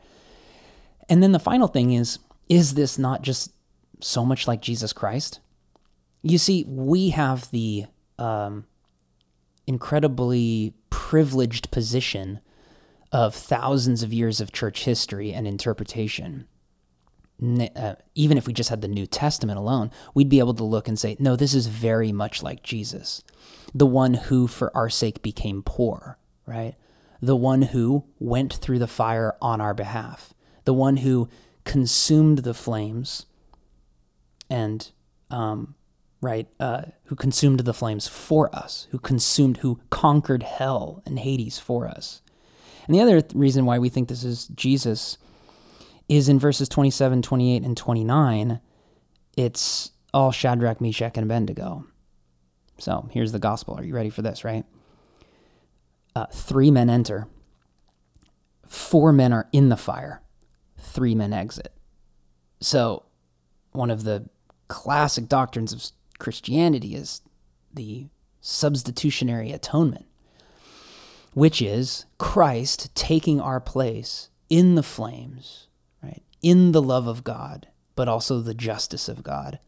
And 1.08 1.22
then 1.22 1.32
the 1.32 1.38
final 1.38 1.68
thing 1.68 1.92
is, 1.92 2.18
is 2.48 2.74
this 2.74 2.98
not 2.98 3.22
just 3.22 3.52
so 4.00 4.24
much 4.24 4.46
like 4.46 4.62
Jesus 4.62 4.92
Christ? 4.92 5.40
You 6.22 6.38
see, 6.38 6.64
we 6.68 7.10
have 7.10 7.50
the 7.50 7.86
um, 8.18 8.66
incredibly 9.66 10.74
privileged 10.90 11.70
position 11.70 12.40
of 13.12 13.34
thousands 13.34 14.02
of 14.02 14.12
years 14.12 14.40
of 14.40 14.52
church 14.52 14.84
history 14.84 15.32
and 15.32 15.46
interpretation 15.46 16.46
uh, 17.42 17.94
even 18.14 18.36
if 18.36 18.46
we 18.46 18.52
just 18.52 18.70
had 18.70 18.82
the 18.82 18.88
New 18.88 19.06
Testament 19.06 19.58
alone, 19.58 19.90
we'd 20.14 20.28
be 20.28 20.40
able 20.40 20.54
to 20.54 20.64
look 20.64 20.88
and 20.88 20.98
say, 20.98 21.16
no, 21.18 21.36
this 21.36 21.54
is 21.54 21.68
very 21.68 22.12
much 22.12 22.42
like 22.42 22.62
Jesus, 22.62 23.22
the 23.74 23.86
one 23.86 24.14
who 24.14 24.46
for 24.46 24.74
our 24.76 24.90
sake 24.90 25.22
became 25.22 25.62
poor, 25.62 26.18
right? 26.46 26.74
The 27.22 27.36
one 27.36 27.62
who 27.62 28.04
went 28.18 28.52
through 28.52 28.78
the 28.78 28.86
fire 28.86 29.36
on 29.40 29.60
our 29.60 29.74
behalf, 29.74 30.34
the 30.64 30.74
one 30.74 30.98
who 30.98 31.28
consumed 31.64 32.38
the 32.38 32.54
flames 32.54 33.26
and, 34.50 34.90
um, 35.30 35.76
right, 36.20 36.46
uh, 36.58 36.82
who 37.04 37.16
consumed 37.16 37.60
the 37.60 37.74
flames 37.74 38.06
for 38.06 38.54
us, 38.54 38.86
who 38.90 38.98
consumed, 38.98 39.58
who 39.58 39.80
conquered 39.88 40.42
hell 40.42 41.02
and 41.06 41.20
Hades 41.20 41.58
for 41.58 41.88
us. 41.88 42.20
And 42.90 42.98
the 42.98 43.02
other 43.02 43.20
th- 43.20 43.36
reason 43.36 43.66
why 43.66 43.78
we 43.78 43.88
think 43.88 44.08
this 44.08 44.24
is 44.24 44.48
Jesus 44.48 45.16
is 46.08 46.28
in 46.28 46.40
verses 46.40 46.68
27, 46.68 47.22
28, 47.22 47.62
and 47.62 47.76
29. 47.76 48.60
It's 49.36 49.92
all 50.12 50.32
Shadrach, 50.32 50.80
Meshach, 50.80 51.16
and 51.16 51.22
Abednego. 51.22 51.86
So 52.78 53.08
here's 53.12 53.30
the 53.30 53.38
gospel. 53.38 53.74
Are 53.74 53.84
you 53.84 53.94
ready 53.94 54.10
for 54.10 54.22
this, 54.22 54.42
right? 54.42 54.64
Uh, 56.16 56.26
three 56.32 56.72
men 56.72 56.90
enter, 56.90 57.28
four 58.66 59.12
men 59.12 59.32
are 59.32 59.46
in 59.52 59.68
the 59.68 59.76
fire, 59.76 60.20
three 60.76 61.14
men 61.14 61.32
exit. 61.32 61.72
So, 62.60 63.04
one 63.70 63.92
of 63.92 64.02
the 64.02 64.28
classic 64.66 65.28
doctrines 65.28 65.72
of 65.72 65.84
Christianity 66.18 66.96
is 66.96 67.22
the 67.72 68.08
substitutionary 68.40 69.52
atonement, 69.52 70.06
which 71.32 71.62
is 71.62 72.06
Christ 72.18 72.94
taking 72.94 73.40
our 73.40 73.60
place 73.60 74.30
in 74.48 74.74
the 74.74 74.82
flames 74.82 75.68
right? 76.02 76.22
in 76.42 76.72
the 76.72 76.82
love 76.82 77.06
of 77.06 77.24
God, 77.24 77.68
but 77.94 78.08
also 78.08 78.40
the 78.40 78.54
justice 78.54 79.08
of 79.08 79.22
God, 79.22 79.58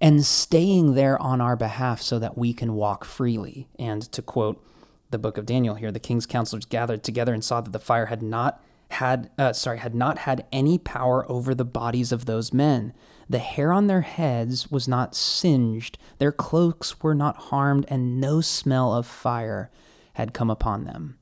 and 0.00 0.24
staying 0.24 0.94
there 0.94 1.20
on 1.20 1.40
our 1.40 1.56
behalf 1.56 2.02
so 2.02 2.18
that 2.18 2.36
we 2.36 2.52
can 2.52 2.74
walk 2.74 3.04
freely. 3.04 3.68
And 3.78 4.02
to 4.12 4.20
quote 4.20 4.62
the 5.10 5.18
book 5.18 5.38
of 5.38 5.46
Daniel 5.46 5.76
here, 5.76 5.92
the 5.92 6.00
king's 6.00 6.26
counselors 6.26 6.66
gathered 6.66 7.02
together 7.02 7.32
and 7.32 7.42
saw 7.42 7.60
that 7.60 7.70
the 7.70 7.78
fire 7.78 8.06
had 8.06 8.22
not 8.22 8.62
had 8.90 9.30
uh, 9.38 9.52
sorry 9.52 9.78
had 9.78 9.94
not 9.94 10.18
had 10.18 10.46
any 10.52 10.78
power 10.78 11.28
over 11.30 11.54
the 11.54 11.64
bodies 11.64 12.12
of 12.12 12.26
those 12.26 12.52
men. 12.52 12.92
The 13.28 13.38
hair 13.38 13.72
on 13.72 13.86
their 13.86 14.02
heads 14.02 14.70
was 14.70 14.86
not 14.86 15.14
singed, 15.14 15.96
their 16.18 16.32
cloaks 16.32 17.02
were 17.02 17.14
not 17.14 17.36
harmed, 17.36 17.86
and 17.88 18.20
no 18.20 18.42
smell 18.42 18.92
of 18.94 19.06
fire 19.06 19.70
had 20.14 20.34
come 20.34 20.50
upon 20.50 20.84
them. 20.84 21.18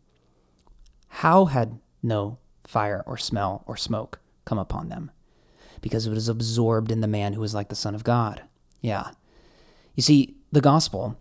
How 1.08 1.46
had 1.46 1.78
no 2.02 2.38
fire 2.66 3.02
or 3.06 3.16
smell 3.16 3.64
or 3.66 3.76
smoke 3.76 4.20
come 4.44 4.58
upon 4.58 4.88
them 4.88 5.10
because 5.80 6.06
it 6.06 6.10
was 6.10 6.28
absorbed 6.28 6.90
in 6.90 7.00
the 7.00 7.06
man 7.06 7.34
who 7.34 7.40
was 7.40 7.54
like 7.54 7.68
the 7.68 7.74
Son 7.74 7.94
of 7.94 8.04
God. 8.04 8.42
Yeah. 8.80 9.10
You 9.94 10.02
see, 10.02 10.36
the 10.50 10.60
gospel 10.60 11.18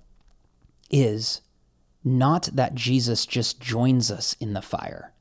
is 0.89 1.41
not 2.03 2.49
that 2.53 2.75
Jesus 2.75 3.25
just 3.25 3.59
joins 3.59 4.09
us 4.09 4.35
in 4.39 4.53
the 4.53 4.61
fire, 4.61 5.13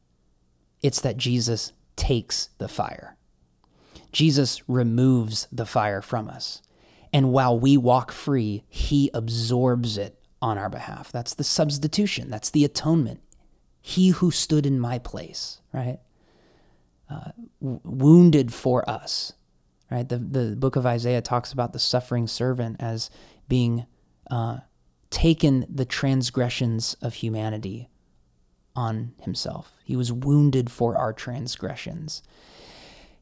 it's 0.82 1.00
that 1.00 1.16
Jesus 1.16 1.72
takes 1.96 2.50
the 2.58 2.68
fire. 2.68 3.16
Jesus 4.12 4.62
removes 4.68 5.46
the 5.52 5.66
fire 5.66 6.02
from 6.02 6.28
us. 6.28 6.62
And 7.12 7.32
while 7.32 7.58
we 7.58 7.76
walk 7.76 8.10
free, 8.10 8.64
he 8.68 9.10
absorbs 9.12 9.98
it 9.98 10.19
on 10.42 10.58
our 10.58 10.68
behalf. 10.68 11.12
That's 11.12 11.34
the 11.34 11.44
substitution, 11.44 12.30
that's 12.30 12.50
the 12.50 12.64
atonement. 12.64 13.20
He 13.82 14.10
who 14.10 14.30
stood 14.30 14.66
in 14.66 14.78
my 14.78 14.98
place, 14.98 15.60
right? 15.72 16.00
uh, 17.10 17.32
wounded 17.60 18.52
for 18.52 18.88
us, 18.88 19.32
right? 19.90 20.08
The, 20.08 20.18
the 20.18 20.56
book 20.56 20.76
of 20.76 20.86
Isaiah 20.86 21.20
talks 21.20 21.52
about 21.52 21.72
the 21.72 21.78
suffering 21.78 22.26
servant 22.26 22.76
as 22.80 23.10
being 23.48 23.86
uh, 24.30 24.58
taken 25.10 25.66
the 25.68 25.84
transgressions 25.84 26.94
of 27.02 27.14
humanity 27.14 27.88
on 28.76 29.12
himself. 29.20 29.74
He 29.84 29.96
was 29.96 30.12
wounded 30.12 30.70
for 30.70 30.96
our 30.96 31.12
transgressions. 31.12 32.22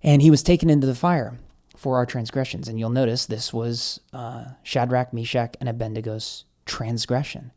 And 0.03 0.21
he 0.21 0.31
was 0.31 0.43
taken 0.43 0.71
into 0.71 0.87
the 0.87 0.95
fire 0.95 1.39
for 1.77 1.97
our 1.97 2.07
transgressions. 2.07 2.69
And 2.69 2.79
you'll 2.79 2.91
notice 2.91 3.25
this 3.27 3.53
was 3.53 4.01
uh, 4.13 4.45
Shadrach, 4.63 5.13
Meshach, 5.13 5.55
and 5.61 5.69
Abednego's 5.69 6.45
transgression. 6.69 7.51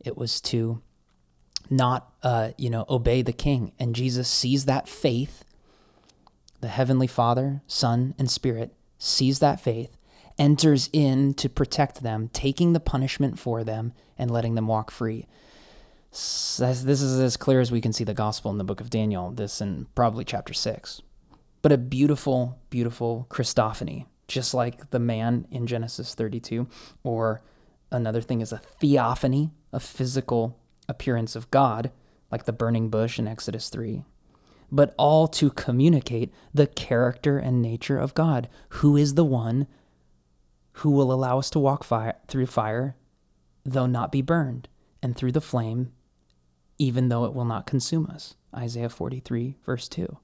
It 0.00 0.16
was 0.16 0.40
to 0.42 0.80
not, 1.68 2.12
uh, 2.22 2.50
you 2.56 2.70
know, 2.70 2.86
obey 2.88 3.22
the 3.22 3.32
king. 3.32 3.72
And 3.78 3.94
Jesus 3.94 4.28
sees 4.28 4.64
that 4.64 4.88
faith. 4.88 5.44
The 6.60 6.68
heavenly 6.68 7.06
Father, 7.06 7.62
Son, 7.66 8.14
and 8.18 8.30
Spirit 8.30 8.74
sees 8.98 9.40
that 9.40 9.60
faith, 9.60 9.96
enters 10.38 10.88
in 10.92 11.34
to 11.34 11.48
protect 11.48 12.02
them, 12.02 12.30
taking 12.32 12.72
the 12.72 12.80
punishment 12.80 13.38
for 13.38 13.62
them 13.64 13.92
and 14.16 14.30
letting 14.30 14.54
them 14.54 14.66
walk 14.66 14.90
free. 14.90 15.26
This 16.10 16.60
is 16.62 17.18
as 17.18 17.36
clear 17.36 17.60
as 17.60 17.72
we 17.72 17.80
can 17.80 17.92
see 17.92 18.04
the 18.04 18.14
gospel 18.14 18.50
in 18.50 18.58
the 18.58 18.64
book 18.64 18.80
of 18.80 18.88
Daniel, 18.88 19.30
this 19.30 19.60
in 19.60 19.86
probably 19.94 20.24
chapter 20.24 20.54
6. 20.54 21.02
But 21.60 21.72
a 21.72 21.78
beautiful, 21.78 22.58
beautiful 22.70 23.26
Christophany, 23.30 24.06
just 24.28 24.54
like 24.54 24.90
the 24.90 24.98
man 24.98 25.46
in 25.50 25.66
Genesis 25.66 26.14
32. 26.14 26.66
Or 27.02 27.42
another 27.94 28.20
thing 28.20 28.40
is 28.40 28.52
a 28.52 28.60
theophany, 28.80 29.50
a 29.72 29.80
physical 29.80 30.58
appearance 30.88 31.36
of 31.36 31.50
God, 31.50 31.90
like 32.30 32.44
the 32.44 32.52
burning 32.52 32.90
bush 32.90 33.18
in 33.18 33.28
Exodus 33.28 33.68
3. 33.68 34.02
But 34.70 34.94
all 34.98 35.28
to 35.28 35.50
communicate 35.50 36.32
the 36.52 36.66
character 36.66 37.38
and 37.38 37.62
nature 37.62 37.98
of 37.98 38.14
God, 38.14 38.48
who 38.70 38.96
is 38.96 39.14
the 39.14 39.24
one 39.24 39.66
who 40.78 40.90
will 40.90 41.12
allow 41.12 41.38
us 41.38 41.50
to 41.50 41.60
walk 41.60 41.84
fire, 41.84 42.16
through 42.26 42.46
fire, 42.46 42.96
though 43.64 43.86
not 43.86 44.10
be 44.10 44.22
burned, 44.22 44.68
and 45.02 45.16
through 45.16 45.32
the 45.32 45.40
flame, 45.40 45.92
even 46.78 47.08
though 47.08 47.24
it 47.24 47.34
will 47.34 47.44
not 47.44 47.66
consume 47.66 48.06
us. 48.06 48.34
Isaiah 48.54 48.88
43, 48.88 49.56
verse 49.64 49.88
2. 49.88 50.16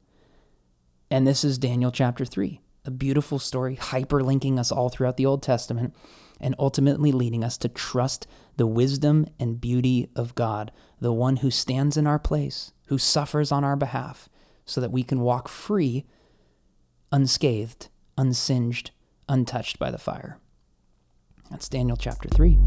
And 1.11 1.26
this 1.26 1.44
is 1.44 1.59
Daniel 1.59 1.92
chapter 1.92 2.24
3, 2.24 2.61
a 2.85 2.90
beautiful 2.90 3.38
story 3.38 3.76
hyperlinking 3.76 4.59
us 4.59 4.72
all 4.72 4.88
throughout 4.88 5.16
the 5.16 5.26
Old 5.26 5.42
Testament 5.42 5.94
and 6.40 6.55
ultimately 6.59 7.12
leading 7.12 7.44
us 7.44 7.59
to 7.59 7.68
trust 7.68 8.26
the 8.57 8.66
wisdom 8.66 9.26
and 9.38 9.61
beauty 9.61 10.09
of 10.16 10.35
God, 10.35 10.72
the 11.00 11.12
one 11.12 11.37
who 11.37 11.50
stands 11.50 11.96
in 11.96 12.07
our 12.07 12.18
place, 12.18 12.72
who 12.87 12.98
suffers 12.98 13.53
on 13.53 13.64
our 13.64 13.76
behalf, 13.76 14.29
so 14.64 14.81
that 14.81 14.92
we 14.92 15.03
can 15.03 15.20
walk 15.20 15.48
free, 15.48 16.05
unscathed, 17.12 17.88
unsinged, 18.16 18.90
untouched 19.29 19.79
by 19.79 19.90
the 19.90 19.98
fire. 19.98 20.38
That's 21.50 21.68
Daniel 21.68 21.96
chapter 21.96 22.29
3. 22.29 22.59